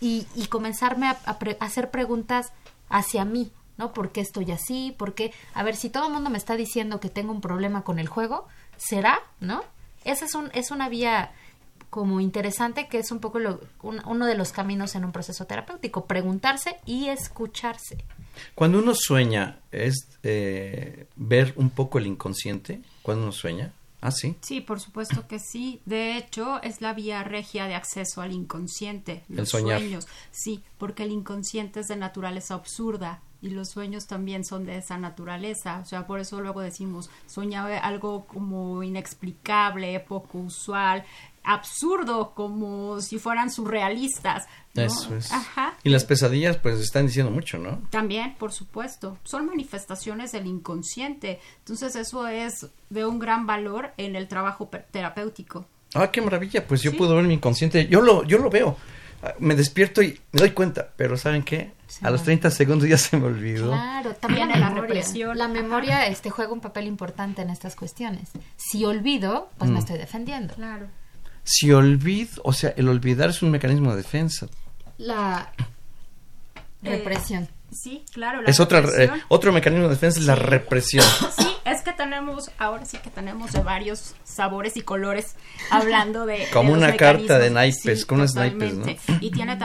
[0.00, 1.18] y, comenzarme a,
[1.60, 2.52] hacer preguntas
[2.88, 3.92] hacia mí, ¿no?
[3.92, 4.94] ¿Por qué estoy así?
[4.96, 5.32] ¿Por qué?
[5.54, 8.08] A ver, si todo el mundo me está diciendo que tengo un problema con el
[8.08, 9.20] juego, ¿será?
[9.40, 9.64] ¿No?
[10.04, 11.32] Esa es, un, es una vía
[11.90, 16.04] como interesante que es un poco lo, uno de los caminos en un proceso terapéutico,
[16.04, 18.04] preguntarse y escucharse.
[18.54, 23.72] Cuando uno sueña, ¿es eh, ver un poco el inconsciente cuando uno sueña?
[24.06, 24.36] Ah, sí.
[24.40, 25.80] Sí, por supuesto que sí.
[25.84, 29.24] De hecho, es la vía regia de acceso al inconsciente.
[29.28, 30.06] Los sueños.
[30.30, 34.96] Sí, porque el inconsciente es de naturaleza absurda y los sueños también son de esa
[34.96, 35.80] naturaleza.
[35.82, 41.04] O sea, por eso luego decimos, soñaba algo como inexplicable, poco usual
[41.46, 44.46] absurdo, como si fueran surrealistas.
[44.74, 45.32] Eso es.
[45.32, 45.74] Ajá.
[45.84, 47.80] Y las pesadillas, pues están diciendo mucho, ¿no?
[47.90, 49.16] También, por supuesto.
[49.24, 51.40] Son manifestaciones del inconsciente.
[51.58, 55.66] Entonces, eso es de un gran valor en el trabajo terapéutico.
[55.94, 56.66] Ah, qué maravilla.
[56.66, 57.86] Pues yo puedo ver mi inconsciente.
[57.86, 58.76] Yo lo, yo lo veo.
[59.22, 61.74] Ah, me despierto y me doy cuenta, pero ¿saben qué?
[62.02, 63.68] a los 30 segundos ya se me olvidó.
[63.68, 65.34] Claro, también la, memoria.
[65.34, 68.30] La memoria este, juega un papel importante en estas cuestiones.
[68.56, 69.78] Si olvido, pues me mm.
[69.78, 70.54] estoy defendiendo.
[70.54, 70.88] Claro
[71.46, 74.48] si olvido, o sea, el olvidar es un mecanismo de defensa.
[74.98, 75.52] La
[76.82, 77.48] represión.
[77.70, 78.40] Sí, claro.
[78.46, 81.04] es otra, eh, otro mecanismo de defensa, es la represión.
[81.36, 85.34] Sí, es que tenemos, ahora sí que tenemos de varios sabores y colores
[85.70, 86.48] hablando de...
[86.52, 88.86] Como una carta de naipes, con unas naipes, ¿no?
[89.20, 89.58] Y tiene,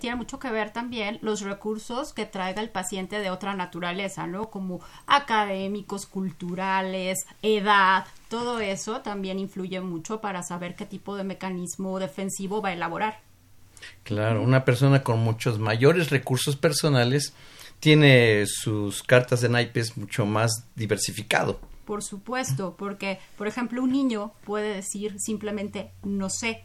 [0.00, 4.50] tiene mucho que ver también los recursos que traiga el paciente de otra naturaleza, ¿no?
[4.50, 11.98] Como académicos, culturales, edad, todo eso también influye mucho para saber qué tipo de mecanismo
[11.98, 13.20] defensivo va a elaborar.
[14.04, 17.34] Claro, una persona con muchos mayores recursos personales
[17.78, 21.60] tiene sus cartas de naipes mucho más diversificado.
[21.84, 26.64] Por supuesto, porque, por ejemplo, un niño puede decir simplemente no sé.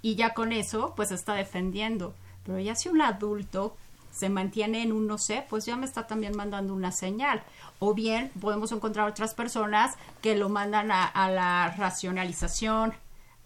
[0.00, 2.14] Y ya con eso, pues está defendiendo.
[2.46, 3.76] Pero ya si un adulto
[4.18, 7.42] se mantiene en un no sé, pues ya me está también mandando una señal.
[7.78, 12.94] O bien podemos encontrar otras personas que lo mandan a, a la racionalización,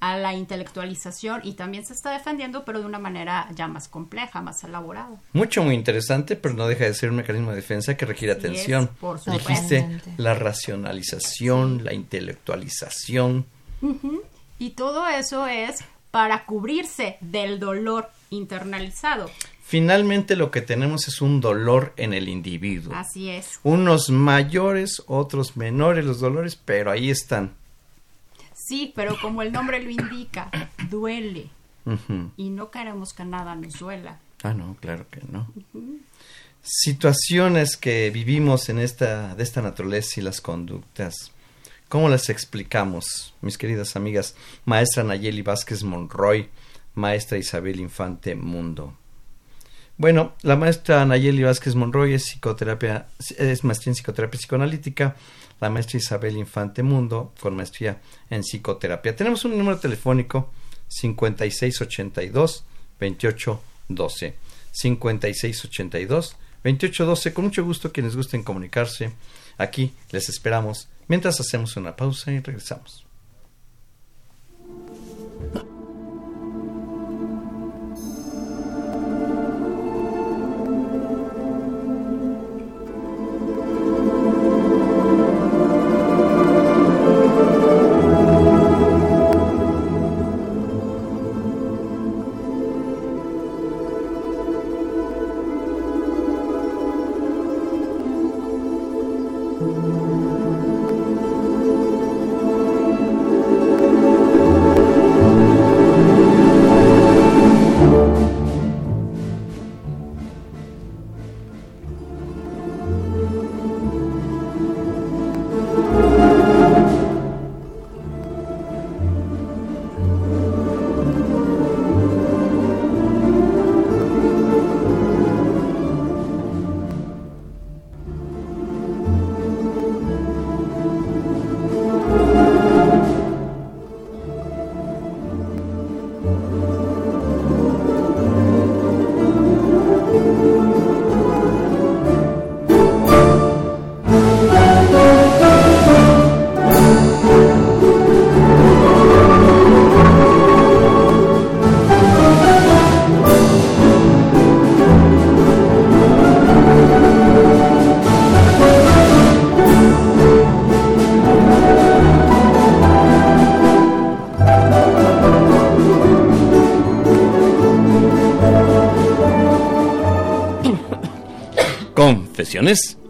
[0.03, 4.43] a la intelectualización y también se está defendiendo, pero de una manera ya más compleja,
[4.43, 5.21] más elaborada.
[5.33, 8.91] Mucho, muy interesante, pero no deja de ser un mecanismo de defensa que requiere atención.
[9.27, 13.47] Dijiste la racionalización, la intelectualización.
[14.59, 19.31] Y todo eso es para cubrirse del dolor internalizado.
[19.73, 22.95] Finalmente lo que tenemos es un dolor en el individuo.
[22.95, 23.59] Así es.
[23.63, 27.55] Unos mayores, otros menores los dolores, pero ahí están.
[28.53, 30.51] Sí, pero como el nombre lo indica,
[30.91, 31.49] duele.
[32.37, 34.19] Y no queremos que nada nos duela.
[34.43, 35.51] Ah, no, claro que no.
[36.61, 41.33] Situaciones que vivimos en esta, de esta naturaleza y las conductas,
[41.89, 44.37] ¿cómo las explicamos, mis queridas amigas?
[44.67, 46.51] Maestra Nayeli Vázquez Monroy,
[46.95, 48.99] maestra Isabel Infante Mundo.
[50.03, 53.07] Bueno, la maestra Nayeli Vázquez Monroy es psicoterapia,
[53.39, 55.15] es maestra en psicoterapia psicoanalítica,
[55.61, 59.15] la maestra Isabel Infante Mundo con maestría en psicoterapia.
[59.15, 60.51] Tenemos un número telefónico
[60.89, 62.65] 5682
[62.99, 64.35] 2812.
[64.73, 67.33] 5682 2812.
[67.33, 69.13] Con mucho gusto quienes gusten comunicarse.
[69.57, 73.07] Aquí les esperamos mientras hacemos una pausa y regresamos.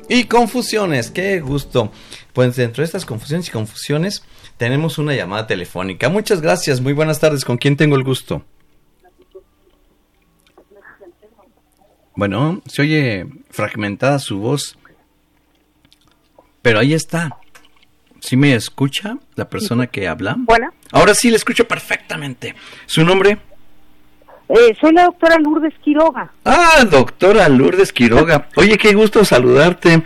[0.09, 1.11] Y confusiones.
[1.11, 1.93] Qué gusto.
[2.33, 4.23] Pues dentro de estas confusiones y confusiones
[4.57, 6.09] tenemos una llamada telefónica.
[6.09, 6.81] Muchas gracias.
[6.81, 7.45] Muy buenas tardes.
[7.45, 8.45] ¿Con quién tengo el gusto?
[12.15, 14.79] Bueno, se oye fragmentada su voz.
[16.61, 17.39] Pero ahí está.
[18.21, 20.37] ¿Sí me escucha la persona que habla?
[20.39, 20.73] Bueno.
[20.93, 22.55] Ahora sí le escucho perfectamente.
[22.87, 23.39] ¿Su nombre?
[24.49, 26.33] Eh, soy la doctora Lourdes Quiroga.
[26.45, 28.49] Ah, doctora Lourdes Quiroga.
[28.57, 30.03] Oye, qué gusto saludarte.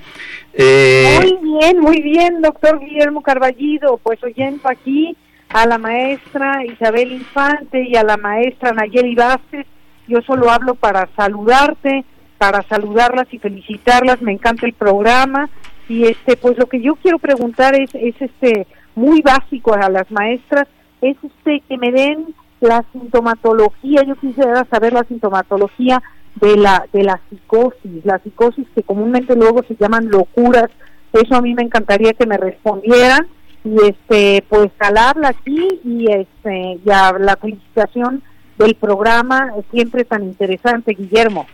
[0.52, 1.18] Eh...
[1.20, 3.98] Muy bien, muy bien, doctor Guillermo Carballido.
[3.98, 5.16] Pues oyendo aquí
[5.48, 9.66] a la maestra Isabel Infante y a la maestra Nayeli Vázquez.
[10.08, 12.04] Yo solo hablo para saludarte,
[12.38, 14.22] para saludarlas y felicitarlas.
[14.22, 15.48] Me encanta el programa.
[15.88, 18.66] Y este, pues lo que yo quiero preguntar es, es este,
[18.96, 20.66] muy básico a las maestras,
[21.00, 26.02] es este, que me den la sintomatología, yo quisiera saber la sintomatología
[26.36, 30.70] de la de la psicosis, la psicosis que comúnmente luego se llaman locuras,
[31.12, 33.26] eso a mí me encantaría que me respondieran
[33.64, 38.22] y este pues calarla aquí y este ya la felicitación
[38.58, 41.46] del programa siempre tan interesante, Guillermo.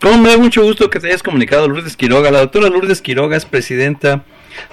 [0.00, 2.30] Como me da mucho gusto que te hayas comunicado, Lourdes Quiroga.
[2.30, 4.24] La doctora Lourdes Quiroga es presidenta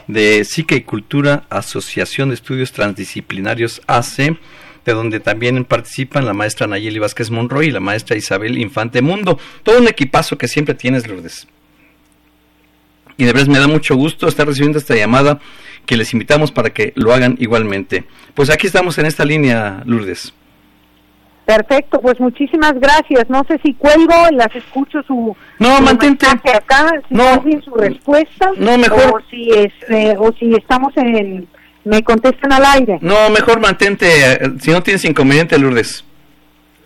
[0.08, 4.38] de Psique y Cultura, Asociación de Estudios Transdisciplinarios AC,
[4.86, 9.40] de donde también participan la maestra Nayeli Vázquez Monroy y la maestra Isabel Infante Mundo.
[9.64, 11.48] Todo un equipazo que siempre tienes, Lourdes.
[13.18, 15.40] Y de verdad me da mucho gusto estar recibiendo esta llamada
[15.86, 18.06] que les invitamos para que lo hagan igualmente.
[18.34, 20.34] Pues aquí estamos en esta línea, Lourdes.
[21.46, 23.30] Perfecto, pues muchísimas gracias.
[23.30, 28.78] No sé si cuelgo, las escucho su, no, mantente acá, si no, su respuesta, no
[28.78, 31.46] mejor, o si este, o si estamos en,
[31.84, 32.98] me contestan al aire.
[33.02, 36.04] No, mejor mantente, eh, si no tienes inconveniente, Lourdes.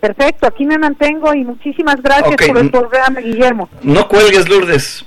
[0.00, 3.68] Perfecto, aquí me mantengo y muchísimas gracias por el programa, Guillermo.
[3.82, 5.04] No cuelgues, Lourdes.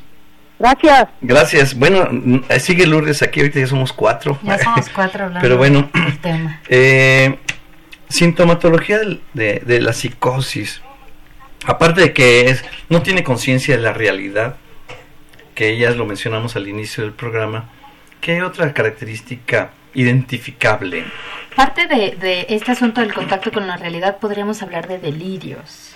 [0.60, 1.08] Gracias.
[1.22, 1.74] Gracias.
[1.74, 2.08] Bueno,
[2.50, 4.38] eh, sigue Lourdes aquí, ahorita ya somos cuatro.
[4.44, 6.62] Ya somos cuatro hablando Pero bueno, del tema.
[6.70, 7.38] Eh,
[8.12, 9.00] Sintomatología
[9.34, 10.82] de, la psicosis,
[11.66, 14.58] aparte de que es, no tiene conciencia de la realidad,
[15.56, 17.70] que ya lo mencionamos al inicio del programa,
[18.20, 21.06] ¿qué otra característica identificable?
[21.56, 25.96] Parte de, de este asunto del contacto con la realidad podríamos hablar de delirios.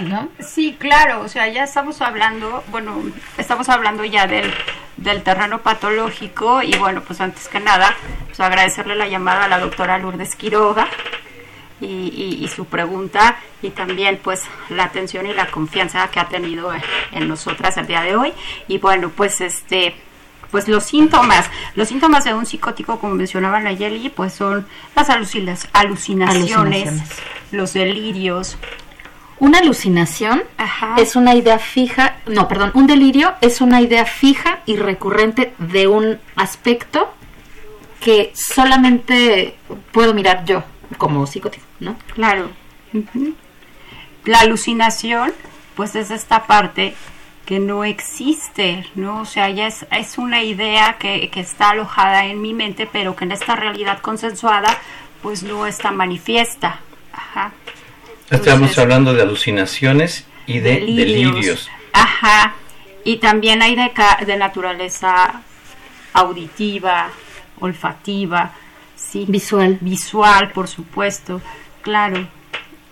[0.00, 0.28] ¿No?
[0.40, 3.02] Sí, claro, o sea, ya estamos hablando, bueno,
[3.38, 4.52] estamos hablando ya del,
[4.96, 7.94] del terreno patológico y bueno, pues antes que nada,
[8.26, 10.88] pues agradecerle la llamada a la doctora Lourdes Quiroga
[11.80, 16.72] y, y, su pregunta y también pues la atención y la confianza que ha tenido
[17.12, 18.32] en nosotras el día de hoy
[18.66, 19.94] y bueno, pues este
[20.50, 25.68] pues los síntomas, los síntomas de un psicótico, como mencionaba Nayeli, pues son las alucinaciones,
[25.72, 27.02] alucinaciones.
[27.52, 28.56] los delirios,
[29.38, 30.42] una alucinación
[30.96, 35.88] es una idea fija, no, perdón, un delirio es una idea fija y recurrente de
[35.88, 37.12] un aspecto
[38.00, 39.56] que solamente
[39.92, 40.64] puedo mirar yo
[40.96, 41.96] como psicótico, ¿no?
[42.14, 42.50] Claro.
[44.24, 45.32] La alucinación,
[45.74, 46.94] pues es esta parte
[47.46, 49.20] que no existe, ¿no?
[49.20, 53.14] O sea, ya es, es una idea que, que está alojada en mi mente, pero
[53.14, 54.76] que en esta realidad consensuada,
[55.22, 56.80] pues no está manifiesta.
[57.12, 57.52] Ajá.
[58.30, 61.70] Estamos hablando de alucinaciones y de delirios.
[61.92, 62.54] Ajá.
[63.04, 63.92] Y también hay de,
[64.26, 65.42] de naturaleza
[66.12, 67.10] auditiva,
[67.60, 68.50] olfativa,
[68.96, 69.24] sí.
[69.28, 69.78] Visual.
[69.80, 71.40] Visual, por supuesto,
[71.82, 72.26] claro.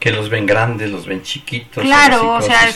[0.04, 1.82] Que los ven grandes, los ven chiquitos.
[1.82, 2.74] Claro, o sea, eh,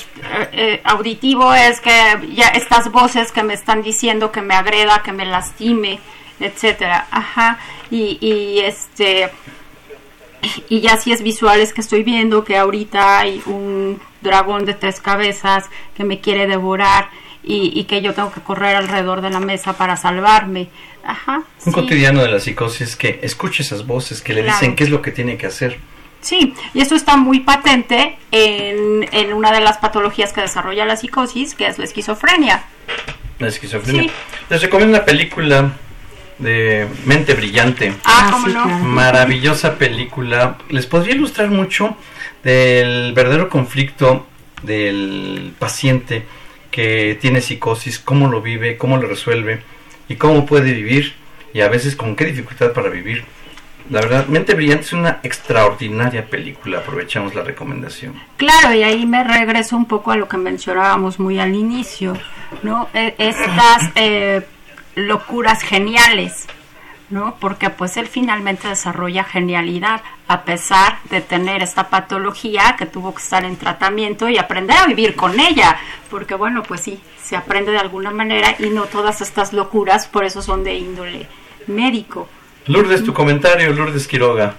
[0.52, 1.92] eh, auditivo es que
[2.34, 5.98] ya estas voces que me están diciendo que me agreda, que me lastime,
[6.40, 7.06] etcétera.
[7.10, 7.58] Ajá.
[7.90, 9.30] Y, y este
[10.70, 14.72] y ya si es visual es que estoy viendo que ahorita hay un dragón de
[14.72, 15.66] tres cabezas
[15.98, 17.10] que me quiere devorar
[17.42, 20.68] y, que yo tengo que correr alrededor de la mesa para salvarme.
[21.04, 21.42] Ajá.
[21.66, 25.02] Un cotidiano de la psicosis que escuche esas voces que le dicen qué es lo
[25.02, 25.78] que tiene que hacer.
[26.20, 30.96] Sí, y esto está muy patente en, en, una de las patologías que desarrolla la
[30.96, 32.64] psicosis, que es la esquizofrenia.
[33.38, 34.10] La esquizofrenia.
[34.50, 35.72] Les recomiendo una película
[36.38, 37.94] de Mente Brillante.
[38.04, 38.66] Ah, ¿cómo no?
[38.66, 40.58] Maravillosa película.
[40.70, 41.96] Les podría ilustrar mucho
[42.42, 44.26] del verdadero conflicto
[44.62, 46.24] del paciente
[46.70, 49.62] que tiene psicosis, cómo lo vive, cómo lo resuelve
[50.08, 51.14] y cómo puede vivir
[51.52, 53.24] y a veces con qué dificultad para vivir.
[53.90, 58.20] La verdad, Mente Brillante es una extraordinaria película, aprovechamos la recomendación.
[58.36, 62.14] Claro, y ahí me regreso un poco a lo que mencionábamos muy al inicio,
[62.62, 62.88] ¿no?
[62.92, 64.46] E, estas eh,
[64.94, 66.46] locuras geniales,
[67.08, 67.36] ¿no?
[67.40, 73.22] Porque pues él finalmente desarrolla genialidad a pesar de tener esta patología que tuvo que
[73.22, 75.78] estar en tratamiento y aprender a vivir con ella,
[76.10, 80.24] porque bueno, pues sí, se aprende de alguna manera y no todas estas locuras por
[80.24, 81.26] eso son de índole
[81.66, 82.28] médico.
[82.68, 84.54] Lourdes, tu comentario, Lourdes Quiroga.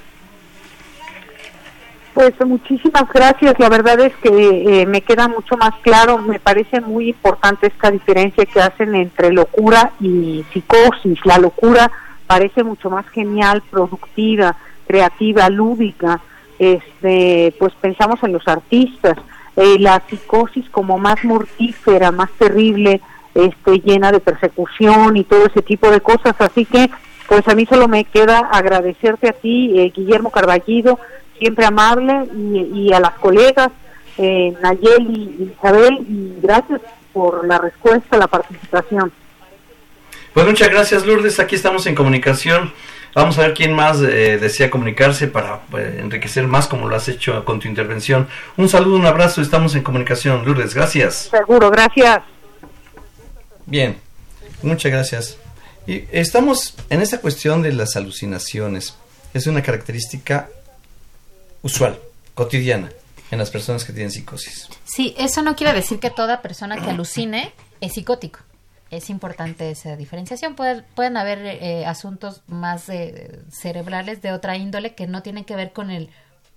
[2.13, 3.57] Pues muchísimas gracias.
[3.59, 6.17] La verdad es que eh, me queda mucho más claro.
[6.17, 11.19] Me parece muy importante esta diferencia que hacen entre locura y psicosis.
[11.23, 11.89] La locura
[12.27, 14.55] parece mucho más genial, productiva,
[14.85, 16.19] creativa, lúdica.
[16.57, 19.17] Este, pues pensamos en los artistas.
[19.55, 23.01] Eh, la psicosis como más mortífera, más terrible,
[23.33, 26.35] este, llena de persecución y todo ese tipo de cosas.
[26.39, 26.89] Así que,
[27.29, 30.99] pues a mí solo me queda agradecerte a ti, eh, Guillermo Carballido,
[31.37, 32.25] siempre amable,
[32.73, 33.69] y, a las colegas,
[34.17, 36.81] eh, Nayeli y Isabel, y gracias
[37.13, 39.13] por la respuesta, la participación.
[40.33, 42.73] Pues muchas gracias Lourdes, aquí estamos en comunicación.
[43.13, 47.07] Vamos a ver quién más eh, desea comunicarse para pues, enriquecer más como lo has
[47.09, 48.27] hecho con tu intervención.
[48.57, 50.45] Un saludo, un abrazo, estamos en comunicación.
[50.45, 51.29] Lourdes, gracias.
[51.31, 52.21] Seguro, gracias.
[53.65, 53.97] Bien,
[54.63, 55.48] muchas gracias.
[55.87, 58.95] Y estamos en esta cuestión de las alucinaciones.
[59.33, 60.49] Es una característica
[61.61, 61.99] usual,
[62.33, 62.91] cotidiana,
[63.31, 64.67] en las personas que tienen psicosis.
[64.85, 68.39] Sí, eso no quiere decir que toda persona que alucine es psicótico.
[68.91, 70.55] Es importante esa diferenciación.
[70.55, 72.85] pueden haber eh, asuntos más
[73.51, 76.09] cerebrales de otra índole que no tienen que ver con el,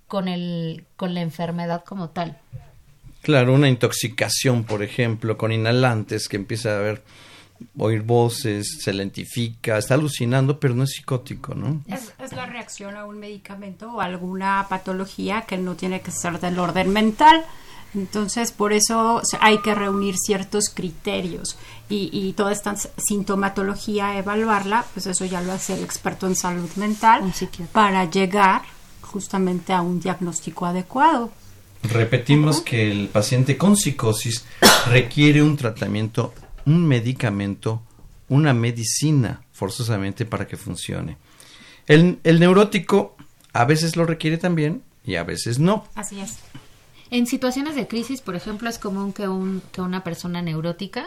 [0.07, 2.39] con el, con la enfermedad como tal.
[3.21, 7.03] Claro, una intoxicación, por ejemplo, con inhalantes que empieza a ver
[7.77, 11.81] oír voces, se lentifica, está alucinando, pero no es psicótico, ¿no?
[11.87, 16.39] Es, es, la reacción a un medicamento o alguna patología que no tiene que ser
[16.39, 17.43] del orden mental.
[17.95, 21.57] Entonces, por eso hay que reunir ciertos criterios
[21.89, 26.69] y, y toda esta sintomatología, evaluarla, pues eso ya lo hace el experto en salud
[26.75, 27.31] mental
[27.71, 28.63] para llegar
[29.01, 31.31] justamente a un diagnóstico adecuado.
[31.83, 34.45] Repetimos que el paciente con psicosis
[34.87, 36.33] requiere un tratamiento,
[36.65, 37.81] un medicamento,
[38.29, 41.17] una medicina forzosamente para que funcione.
[41.87, 43.15] El, el neurótico
[43.51, 45.85] a veces lo requiere también y a veces no.
[45.95, 46.39] Así es.
[47.11, 51.05] En situaciones de crisis, por ejemplo, es común que, un, que una persona neurótica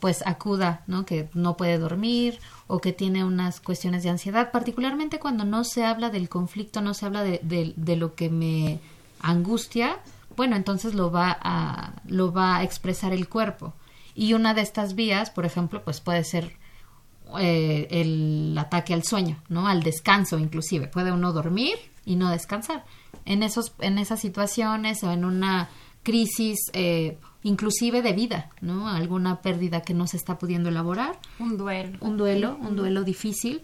[0.00, 1.06] pues acuda, ¿no?
[1.06, 5.84] Que no puede dormir o que tiene unas cuestiones de ansiedad, particularmente cuando no se
[5.84, 7.40] habla del conflicto, no se habla de,
[7.76, 8.80] de lo que me
[9.20, 9.98] angustia,
[10.36, 13.72] bueno, entonces lo va a, lo va a expresar el cuerpo.
[14.14, 16.56] Y una de estas vías, por ejemplo, pues puede ser
[17.38, 19.66] eh, el ataque al sueño, ¿no?
[19.66, 20.86] Al descanso, inclusive.
[20.86, 22.84] Puede uno dormir y no descansar.
[23.24, 25.68] En, esos, en esas situaciones o en una
[26.02, 28.88] crisis, eh, inclusive de vida, ¿no?
[28.88, 31.18] Alguna pérdida que no se está pudiendo elaborar.
[31.38, 31.98] Un duelo.
[32.00, 33.62] Un duelo, un duelo difícil.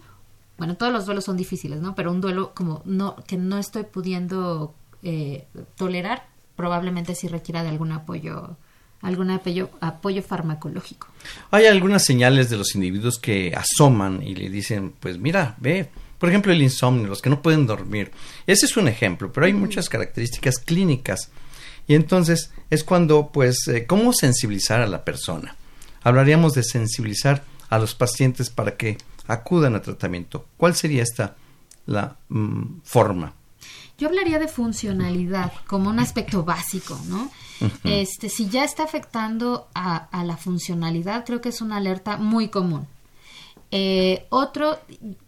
[0.57, 1.95] Bueno, todos los duelos son difíciles, ¿no?
[1.95, 7.69] Pero un duelo como no, que no estoy pudiendo eh, tolerar, probablemente sí requiera de
[7.69, 8.57] algún apoyo
[9.01, 11.07] algún apoyo, apoyo farmacológico.
[11.51, 16.29] Hay algunas señales de los individuos que asoman y le dicen, pues mira, ve, por
[16.29, 18.11] ejemplo, el insomnio, los que no pueden dormir.
[18.45, 21.31] Ese es un ejemplo, pero hay muchas características clínicas.
[21.87, 25.55] Y entonces es cuando, pues, eh, ¿cómo sensibilizar a la persona?
[26.03, 28.97] Hablaríamos de sensibilizar a los pacientes para que
[29.27, 30.45] acudan a tratamiento.
[30.57, 31.35] ¿Cuál sería esta
[31.85, 33.33] la mm, forma?
[34.01, 37.29] Yo hablaría de funcionalidad como un aspecto básico, ¿no?
[37.83, 42.87] Este, si ya está afectando a, la funcionalidad, creo que es una alerta muy común.
[43.69, 44.79] Eh, otro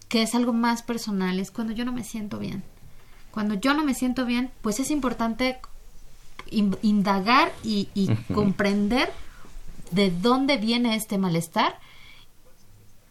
[0.09, 2.63] que es algo más personal es cuando yo no me siento bien.
[3.29, 5.59] Cuando yo no me siento bien, pues es importante
[6.49, 7.89] indagar y,
[8.33, 9.13] comprender
[9.91, 11.77] de dónde viene este malestar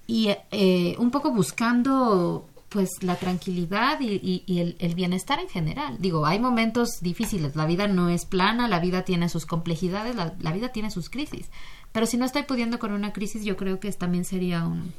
[0.08, 5.96] y eh, un poco buscando pues la tranquilidad y, el, bienestar en general.
[5.98, 10.52] Digo, hay momentos difíciles, la vida no es plana, la vida tiene sus complejidades, la,
[10.52, 11.50] vida tiene sus crisis.
[11.92, 14.94] Pero si no estoy pudiendo con una crisis, yo creo que también sería un,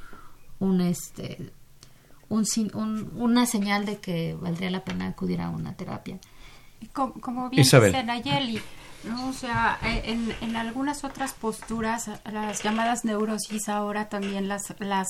[0.59, 1.51] un este,
[2.29, 6.19] un, una señal de que valdría la pena acudir a una terapia.
[6.91, 8.61] Como, como bien dice Nayeli,
[9.05, 9.29] ¿no?
[9.29, 15.07] O sea, eh, en, en algunas otras posturas, las llamadas neurosis ahora también las, las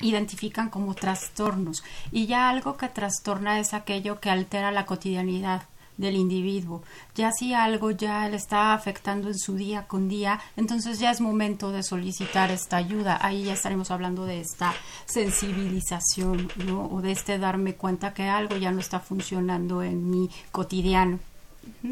[0.00, 5.62] identifican como trastornos y ya algo que trastorna es aquello que altera la cotidianidad
[6.00, 6.82] del individuo.
[7.14, 11.20] Ya si algo ya le está afectando en su día con día, entonces ya es
[11.20, 13.18] momento de solicitar esta ayuda.
[13.20, 14.74] Ahí ya estaremos hablando de esta
[15.04, 16.86] sensibilización, ¿no?
[16.86, 21.20] O de este darme cuenta que algo ya no está funcionando en mi cotidiano.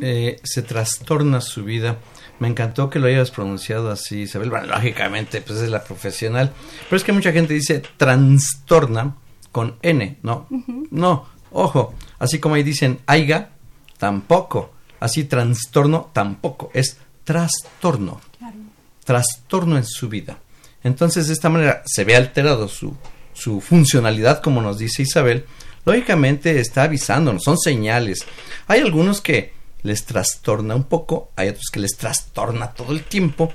[0.00, 1.98] Eh, se trastorna su vida
[2.38, 4.50] me encantó que lo hayas pronunciado así, Isabel.
[4.50, 6.52] Bueno, lógicamente, pues es la profesional.
[6.84, 9.16] Pero es que mucha gente dice trastorna
[9.50, 10.46] con N, ¿no?
[10.90, 11.94] No, ojo.
[12.18, 13.50] Así como ahí dicen aiga,
[13.98, 14.72] tampoco.
[15.00, 16.70] Así trastorno, tampoco.
[16.74, 18.20] Es trastorno.
[19.04, 20.38] Trastorno en su vida.
[20.84, 22.94] Entonces, de esta manera se ve alterado su,
[23.32, 25.44] su funcionalidad, como nos dice Isabel.
[25.84, 28.26] Lógicamente está avisándonos, son señales.
[28.66, 33.52] Hay algunos que les trastorna un poco, hay otros que les trastorna todo el tiempo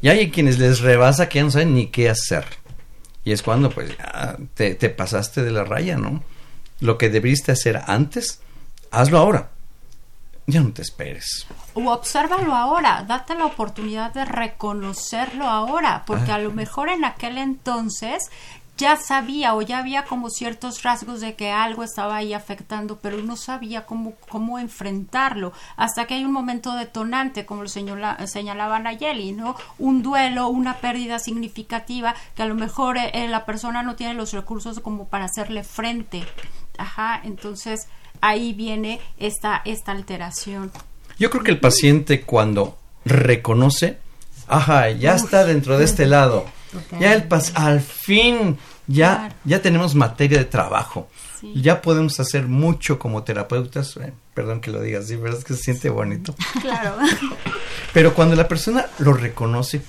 [0.00, 2.44] y hay quienes les rebasa que ya no saben ni qué hacer.
[3.24, 6.22] Y es cuando pues ya te, te pasaste de la raya, ¿no?
[6.80, 8.40] Lo que debiste hacer antes,
[8.90, 9.50] hazlo ahora.
[10.46, 11.46] Ya no te esperes.
[11.72, 16.34] O obsérvalo ahora, date la oportunidad de reconocerlo ahora, porque ah.
[16.34, 18.30] a lo mejor en aquel entonces
[18.76, 23.18] ya sabía o ya había como ciertos rasgos de que algo estaba ahí afectando, pero
[23.18, 28.78] no sabía cómo, cómo enfrentarlo, hasta que hay un momento detonante, como lo señala, señalaba
[28.80, 29.56] Nayeli, ¿no?
[29.78, 34.14] Un duelo, una pérdida significativa, que a lo mejor eh, eh, la persona no tiene
[34.14, 36.24] los recursos como para hacerle frente.
[36.76, 37.86] Ajá, entonces
[38.20, 40.72] ahí viene esta, esta alteración.
[41.18, 43.98] Yo creo que el paciente cuando reconoce,
[44.48, 46.46] ajá, ya está dentro de este lado,
[47.00, 51.08] ya el pas al fin ya, ya tenemos materia de trabajo.
[51.54, 53.96] Ya podemos hacer mucho como terapeutas.
[53.98, 56.34] Eh, perdón que lo diga así, pero es que se siente bonito.
[56.60, 56.96] Claro.
[57.92, 59.80] Pero cuando la persona lo reconoce,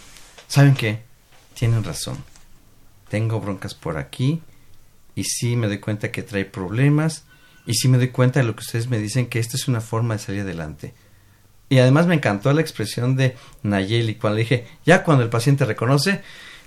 [0.47, 1.01] ¿saben qué?
[1.55, 2.17] Tienen razón.
[3.09, 4.43] Tengo broncas por aquí
[5.15, 7.23] y sí me doy cuenta que trae problemas
[7.65, 9.81] y sí me doy cuenta de lo que ustedes me dicen que esta es una
[9.81, 10.93] forma de salir adelante.
[11.67, 15.65] Y además me encantó la expresión de Nayeli cuando le dije, ya cuando el paciente
[15.65, 16.21] reconoce,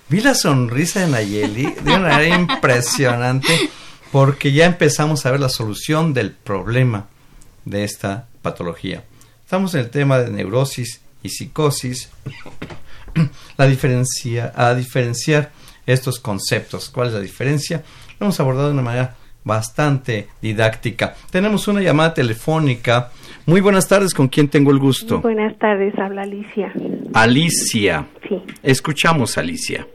[0.09, 3.69] vi la sonrisa de Nayeli de una manera impresionante
[4.11, 7.07] porque ya empezamos a ver la solución del problema
[7.65, 9.03] de esta patología.
[9.43, 12.09] Estamos en el tema de neurosis y psicosis.
[13.57, 15.51] La diferencia, a diferenciar
[15.85, 16.89] estos conceptos.
[16.89, 17.83] ¿Cuál es la diferencia?
[18.19, 21.15] Lo hemos abordado de una manera bastante didáctica.
[21.31, 23.09] Tenemos una llamada telefónica.
[23.45, 25.21] Muy buenas tardes, ¿con quién tengo el gusto?
[25.21, 26.71] buenas tardes, habla Alicia.
[27.13, 28.05] Alicia.
[28.27, 28.41] Sí.
[28.61, 29.87] Escuchamos, Alicia.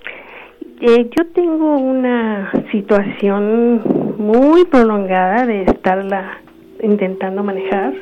[0.80, 6.38] Eh, yo tengo una situación muy prolongada de estarla
[6.82, 7.94] intentando manejar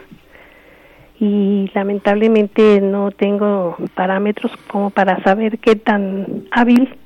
[1.20, 6.96] y lamentablemente no tengo parámetros como para saber qué tan hábil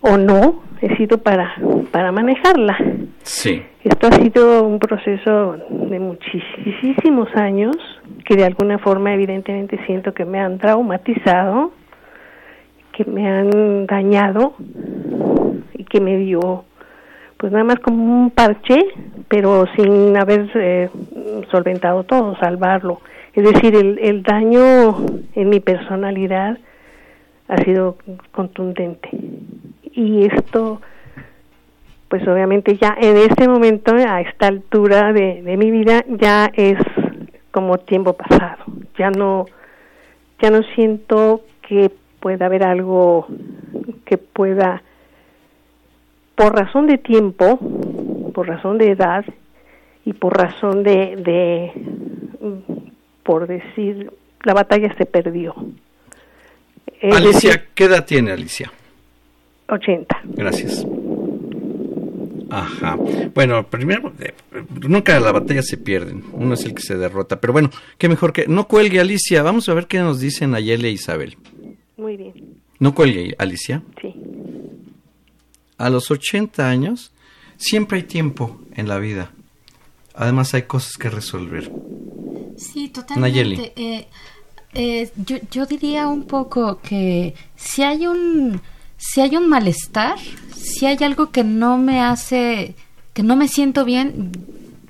[0.00, 1.54] o no he sido para,
[1.90, 2.76] para manejarla.
[3.22, 3.62] Sí.
[3.84, 7.76] Esto ha sido un proceso de muchísimos años
[8.24, 11.72] que de alguna forma evidentemente siento que me han traumatizado
[12.92, 14.54] que me han dañado
[15.74, 16.64] y que me dio
[17.38, 18.78] pues nada más como un parche,
[19.28, 20.90] pero sin haber eh,
[21.50, 23.00] solventado todo, salvarlo.
[23.32, 26.58] Es decir, el, el daño en mi personalidad
[27.48, 27.96] ha sido
[28.32, 29.08] contundente.
[30.00, 30.80] Y esto,
[32.08, 36.78] pues obviamente ya en este momento, a esta altura de, de mi vida, ya es
[37.50, 38.64] como tiempo pasado.
[38.98, 39.44] Ya no,
[40.40, 43.26] ya no siento que pueda haber algo
[44.06, 44.82] que pueda,
[46.34, 47.58] por razón de tiempo,
[48.32, 49.26] por razón de edad
[50.06, 51.72] y por razón de, de
[53.22, 54.10] por decir,
[54.44, 55.54] la batalla se perdió.
[57.02, 58.72] Alicia, ¿qué edad tiene Alicia?
[59.70, 60.20] 80.
[60.34, 60.86] Gracias.
[62.50, 62.96] Ajá.
[63.34, 64.34] Bueno, primero, eh,
[64.88, 67.40] nunca la batalla se pierde, uno es el que se derrota.
[67.40, 68.46] Pero bueno, qué mejor que...
[68.48, 71.36] No cuelgue, Alicia, vamos a ver qué nos dicen Ayele e Isabel.
[71.96, 72.60] Muy bien.
[72.78, 73.82] ¿No cuelgue, Alicia?
[74.00, 74.14] Sí.
[75.78, 77.12] A los 80 años
[77.56, 79.30] siempre hay tiempo en la vida.
[80.14, 81.70] Además hay cosas que resolver.
[82.56, 83.72] Sí, totalmente.
[83.76, 84.08] Eh,
[84.74, 88.60] eh, yo, yo diría un poco que si hay un
[89.00, 90.18] si hay un malestar,
[90.54, 92.76] si hay algo que no me hace,
[93.14, 94.30] que no me siento bien,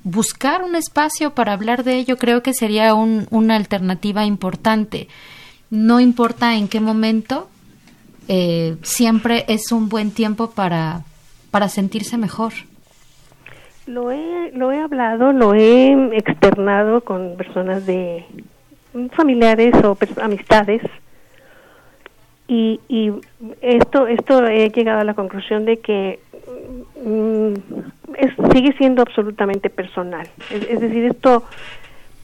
[0.04, 5.08] buscar un espacio para hablar de ello creo que sería un, una alternativa importante
[5.70, 7.48] no importa en qué momento,
[8.28, 11.02] eh, siempre es un buen tiempo para,
[11.50, 12.52] para sentirse mejor.
[13.86, 18.24] Lo he, lo he hablado, lo he externado con personas de
[19.12, 20.82] familiares o amistades
[22.50, 23.12] y, y
[23.60, 26.18] esto esto he llegado a la conclusión de que
[27.04, 27.54] mm,
[28.52, 30.26] sigue siendo absolutamente personal.
[30.50, 31.44] Es, decir esto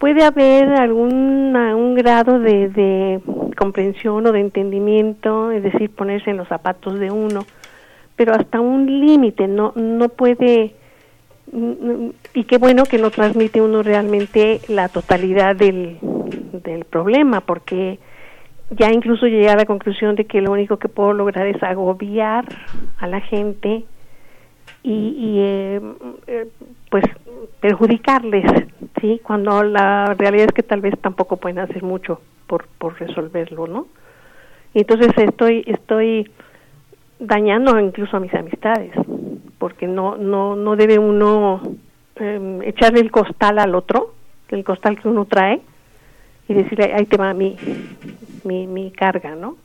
[0.00, 3.20] puede haber algún un grado de,
[3.56, 7.46] comprensión o de entendimiento, es decir, ponerse en los zapatos de uno,
[8.16, 10.74] pero hasta un límite, no, no puede,
[12.34, 15.98] y qué bueno que no transmite uno realmente la totalidad del,
[16.64, 18.00] del problema, porque
[18.70, 22.44] ya incluso llegué a la conclusión de que lo único que puedo lograr es agobiar
[22.98, 23.84] a la gente
[24.82, 25.80] y, y eh,
[26.26, 26.48] eh,
[26.90, 27.04] pues
[27.60, 28.44] perjudicarles,
[29.00, 29.20] ¿sí?
[29.22, 33.86] Cuando la realidad es que tal vez tampoco pueden hacer mucho por, por resolverlo, ¿no?
[34.74, 36.30] Entonces estoy, estoy
[37.18, 38.92] dañando incluso a mis amistades,
[39.58, 41.62] porque no, no, no debe uno
[42.16, 44.14] eh, echarle el costal al otro,
[44.50, 45.60] el costal que uno trae,
[46.48, 47.56] y decirle, ahí te va mi,
[48.46, 49.56] mi, mi carga, ¿no?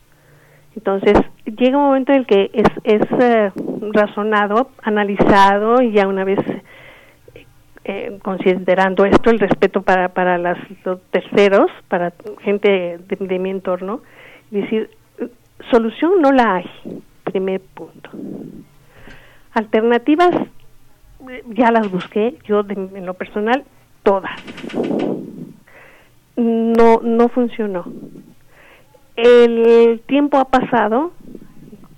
[0.76, 1.14] Entonces,
[1.46, 3.52] llega un momento en el que es, es eh,
[3.92, 6.40] razonado, analizado y ya una vez
[7.84, 14.02] eh, considerando esto, el respeto para, para las, los terceros, para gente de, mi entorno,
[14.50, 14.90] decir,
[15.70, 16.70] solución no la hay,
[17.26, 18.10] primer punto.
[19.54, 20.32] Alternativas,
[21.48, 23.66] ya las busqué, yo en lo personal,
[24.04, 24.32] todas.
[26.38, 27.86] No, no funcionó
[29.22, 31.12] el tiempo ha pasado,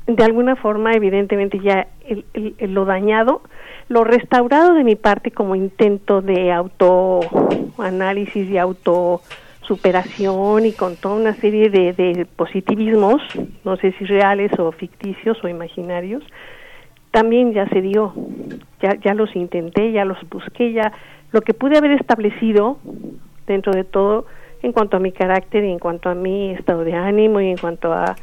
[0.07, 2.25] de alguna forma, evidentemente ya el,
[2.73, 3.41] lo dañado,
[3.87, 11.35] lo restaurado de mi parte como intento de autoanálisis y autosuperación y con toda una
[11.35, 13.21] serie de, positivismos,
[13.63, 16.23] no sé si reales o ficticios o imaginarios,
[17.11, 18.13] también ya se dio.
[18.81, 20.91] Ya, ya los intenté, ya los busqué, ya
[21.31, 22.79] lo que pude haber establecido
[23.47, 24.25] dentro de todo
[24.63, 27.57] en cuanto a mi carácter y en cuanto a mi estado de ánimo y en
[27.57, 28.15] cuanto a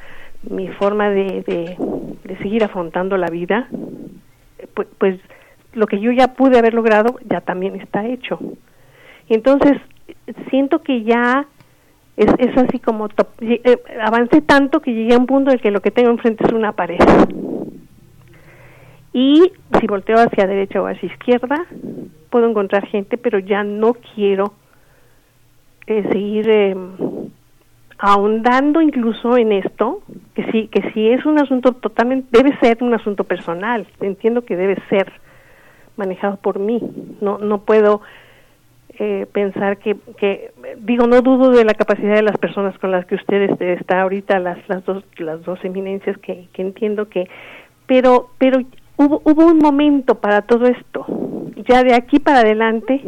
[0.49, 3.69] mi forma de, de, seguir afrontando la vida,
[4.75, 5.21] pues, pues,
[5.75, 8.41] lo que yo ya pude haber logrado ya también está hecho.
[9.29, 9.77] Entonces
[10.49, 11.47] siento que ya
[12.17, 13.09] es, es así como
[13.41, 16.45] eh, avancé tanto que llegué a un punto en el que lo que tengo enfrente
[16.45, 16.99] es una pared.
[19.13, 21.67] Y si volteo hacia derecha o hacia izquierda,
[22.31, 24.55] puedo encontrar gente, pero ya no quiero
[25.91, 26.77] eh, seguir eh,
[27.99, 30.03] ahondando incluso en esto,
[30.35, 34.57] que sí, que sí es un asunto totalmente, debe ser un asunto personal, entiendo que
[34.57, 35.11] debe ser
[35.97, 36.81] manejado por mí,
[37.21, 38.03] no, no puedo
[39.01, 43.05] eh, pensar que, que, digo, no dudo de la capacidad de las personas con las
[43.07, 47.29] que usted este, está ahorita, las, las, dos, las dos eminencias que, que entiendo que,
[47.87, 48.61] pero, pero
[48.97, 51.05] hubo, hubo un momento para todo esto,
[51.69, 53.03] ya de aquí para adelante,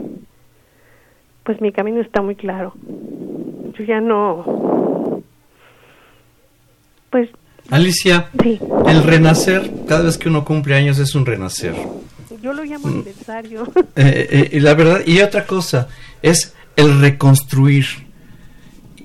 [1.45, 2.75] pues mi camino está muy claro.
[3.79, 5.23] Yo ya no,
[7.13, 7.29] pues...
[7.71, 8.29] Alicia,
[8.89, 11.75] el renacer, cada vez que uno cumple años es un renacer.
[12.43, 12.91] Yo lo llamo mm.
[12.91, 13.73] aniversario.
[13.95, 15.89] Eh, eh, y la verdad, y otra cosa,
[16.23, 17.85] es el reconstruir.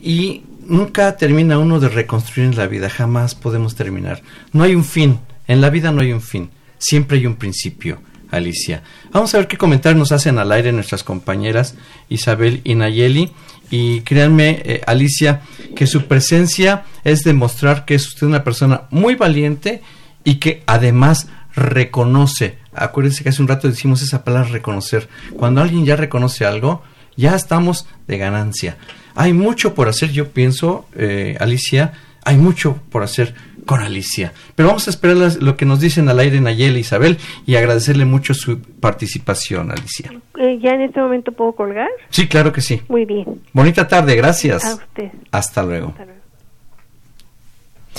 [0.02, 4.22] Y nunca termina uno de reconstruir en la vida, jamás podemos terminar.
[4.54, 8.00] No hay un fin, en la vida no hay un fin, siempre hay un principio.
[8.32, 8.84] Alicia.
[9.12, 11.76] Vamos a ver qué comentarios nos hacen al aire nuestras compañeras
[12.10, 13.32] Isabel y Nayeli.
[13.70, 15.42] Y créanme, eh, Alicia,
[15.76, 19.82] que su presencia es demostrar que es usted una persona muy valiente
[20.24, 22.58] y que además reconoce.
[22.74, 25.10] Acuérdense que hace un rato decimos esa palabra reconocer.
[25.36, 26.84] Cuando alguien ya reconoce algo,
[27.18, 28.78] ya estamos de ganancia.
[29.16, 33.34] Hay mucho por hacer, yo pienso, eh, Alicia, hay mucho por hacer
[33.68, 34.34] con Alicia.
[34.56, 38.06] Pero vamos a esperar lo que nos dicen al aire Nayeli e Isabel y agradecerle
[38.06, 40.12] mucho su participación, Alicia.
[40.40, 41.90] Eh, ¿Ya en este momento puedo colgar?
[42.10, 42.82] Sí, claro que sí.
[42.88, 43.44] Muy bien.
[43.54, 44.66] Bonita tarde, gracias.
[44.66, 45.12] A usted.
[45.30, 45.90] Hasta luego.
[45.90, 46.22] Hasta luego.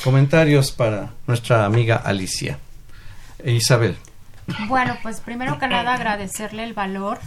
[0.03, 2.59] Comentarios para nuestra amiga Alicia.
[3.45, 3.97] E Isabel.
[4.67, 7.19] Bueno, pues primero que nada agradecerle el valor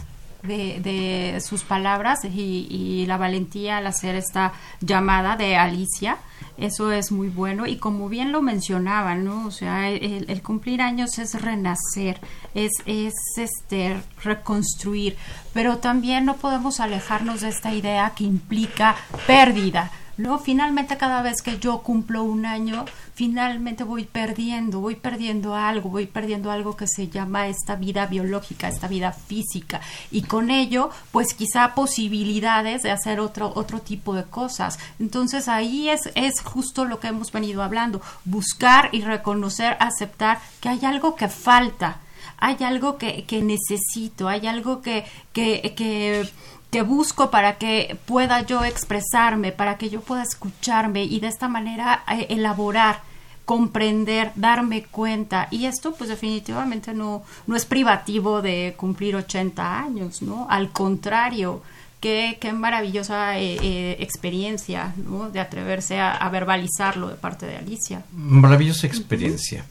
[0.42, 6.18] de, de sus palabras y, y, la valentía al hacer esta llamada de Alicia.
[6.58, 9.46] Eso es muy bueno y como bien lo mencionaba, ¿no?
[9.46, 12.20] O sea, el, cumplir años es renacer,
[12.54, 15.16] es, es este reconstruir,
[15.54, 19.90] pero también no podemos alejarnos de esta idea que implica pérdida
[20.22, 25.90] no, finalmente cada vez que yo cumplo un año, finalmente voy perdiendo, voy perdiendo algo,
[25.90, 29.80] voy perdiendo algo que se llama esta vida biológica, esta vida física.
[30.12, 34.78] Y con ello, pues quizá posibilidades de hacer otro, otro tipo de cosas.
[35.00, 40.68] Entonces ahí es, es justo lo que hemos venido hablando, buscar y reconocer, aceptar que
[40.68, 41.98] hay algo que falta,
[42.38, 46.30] hay algo que, que necesito, hay algo que, que, que
[46.72, 51.46] que busco para que pueda yo expresarme, para que yo pueda escucharme y de esta
[51.46, 53.02] manera eh, elaborar,
[53.44, 55.48] comprender, darme cuenta.
[55.50, 60.46] Y esto pues definitivamente no, no es privativo de cumplir 80 años, ¿no?
[60.48, 61.62] Al contrario,
[62.00, 65.28] qué, qué maravillosa eh, eh, experiencia, ¿no?
[65.28, 68.02] De atreverse a, verbalizarlo de parte de Alicia.
[68.12, 69.66] Maravillosa experiencia.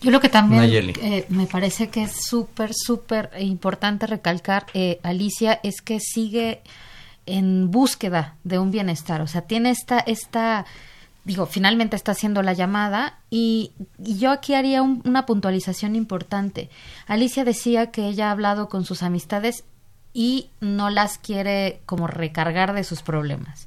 [0.00, 5.58] Yo lo que también eh, me parece que es súper, súper importante recalcar, eh, Alicia,
[5.62, 6.62] es que sigue
[7.26, 9.20] en búsqueda de un bienestar.
[9.20, 10.66] O sea, tiene esta, esta
[11.28, 16.70] digo, finalmente está haciendo la llamada y, yo aquí haría una puntualización importante.
[17.06, 19.64] Alicia decía que ella ha hablado con sus amistades
[20.14, 23.66] y no las quiere como recargar de sus problemas.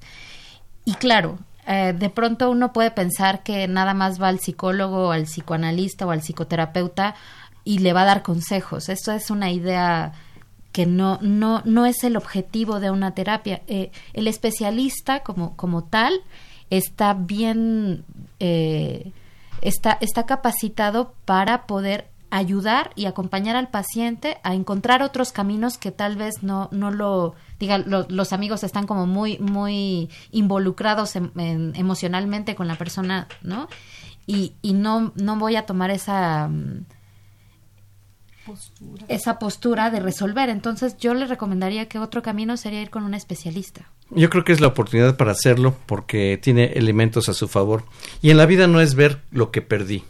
[0.86, 1.38] Y claro,
[1.68, 6.12] eh, de pronto uno puede pensar que nada más va al psicólogo, al psicoanalista o
[6.12, 7.16] al psicoterapeuta
[7.64, 8.90] y le va a dar consejos.
[8.90, 10.14] Esto es una idea
[10.72, 13.62] que no, no, no es el objetivo de una terapia.
[13.68, 16.22] Eh, el especialista como, como tal
[16.70, 18.06] está bien,
[18.40, 19.12] eh,
[19.62, 25.92] está, está capacitado para poder ayudar y acompañar al paciente a encontrar otros caminos que
[25.92, 32.68] tal vez no, no lo diga los amigos están como muy muy involucrados emocionalmente con
[32.68, 33.68] la persona no
[34.26, 36.86] y, y no no voy a tomar esa mm,
[38.46, 39.06] postura.
[39.10, 40.50] esa postura de resolver.
[40.50, 43.90] Entonces yo le recomendaría que otro camino sería ir con un especialista.
[44.10, 47.84] Yo creo que es la oportunidad para hacerlo porque tiene elementos a su favor.
[48.22, 50.04] Y en la vida no es ver lo que perdí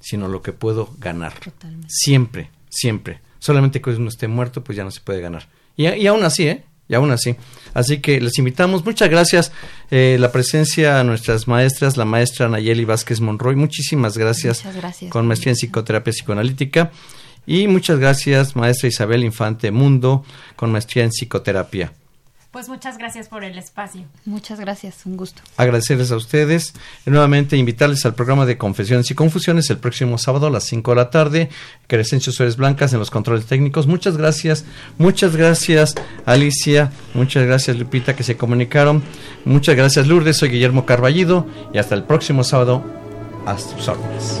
[0.00, 1.34] sino lo que puedo ganar.
[1.86, 3.20] Siempre, siempre.
[3.38, 5.48] Solamente que uno esté muerto, pues ya no se puede ganar.
[5.76, 6.64] Y, y aún así, ¿eh?
[6.90, 7.36] y aún así.
[7.72, 9.52] Así que les invitamos, muchas gracias,
[9.92, 15.10] eh, la presencia a nuestras maestras, la maestra Nayeli Vázquez Monroy, muchísimas gracias, gracias.
[15.10, 16.90] con maestría en psicoterapia psicoanalítica.
[17.46, 20.24] Y muchas gracias, maestra Isabel Infante Mundo,
[20.56, 21.92] con maestría en psicoterapia.
[22.50, 24.02] Pues muchas gracias por el espacio.
[24.24, 25.40] Muchas gracias, un gusto.
[25.56, 26.74] Agradecerles a ustedes.
[27.06, 30.90] Y nuevamente invitarles al programa de Confesiones y Confusiones el próximo sábado a las 5
[30.90, 31.48] de la tarde.
[31.86, 33.86] Crescencio Suárez Blancas en los controles técnicos.
[33.86, 34.64] Muchas gracias.
[34.98, 35.94] Muchas gracias,
[36.26, 36.90] Alicia.
[37.14, 39.04] Muchas gracias, Lupita, que se comunicaron.
[39.44, 40.38] Muchas gracias, Lourdes.
[40.38, 41.46] Soy Guillermo Carballido.
[41.72, 42.82] Y hasta el próximo sábado.
[43.46, 44.40] Hasta sus órdenes.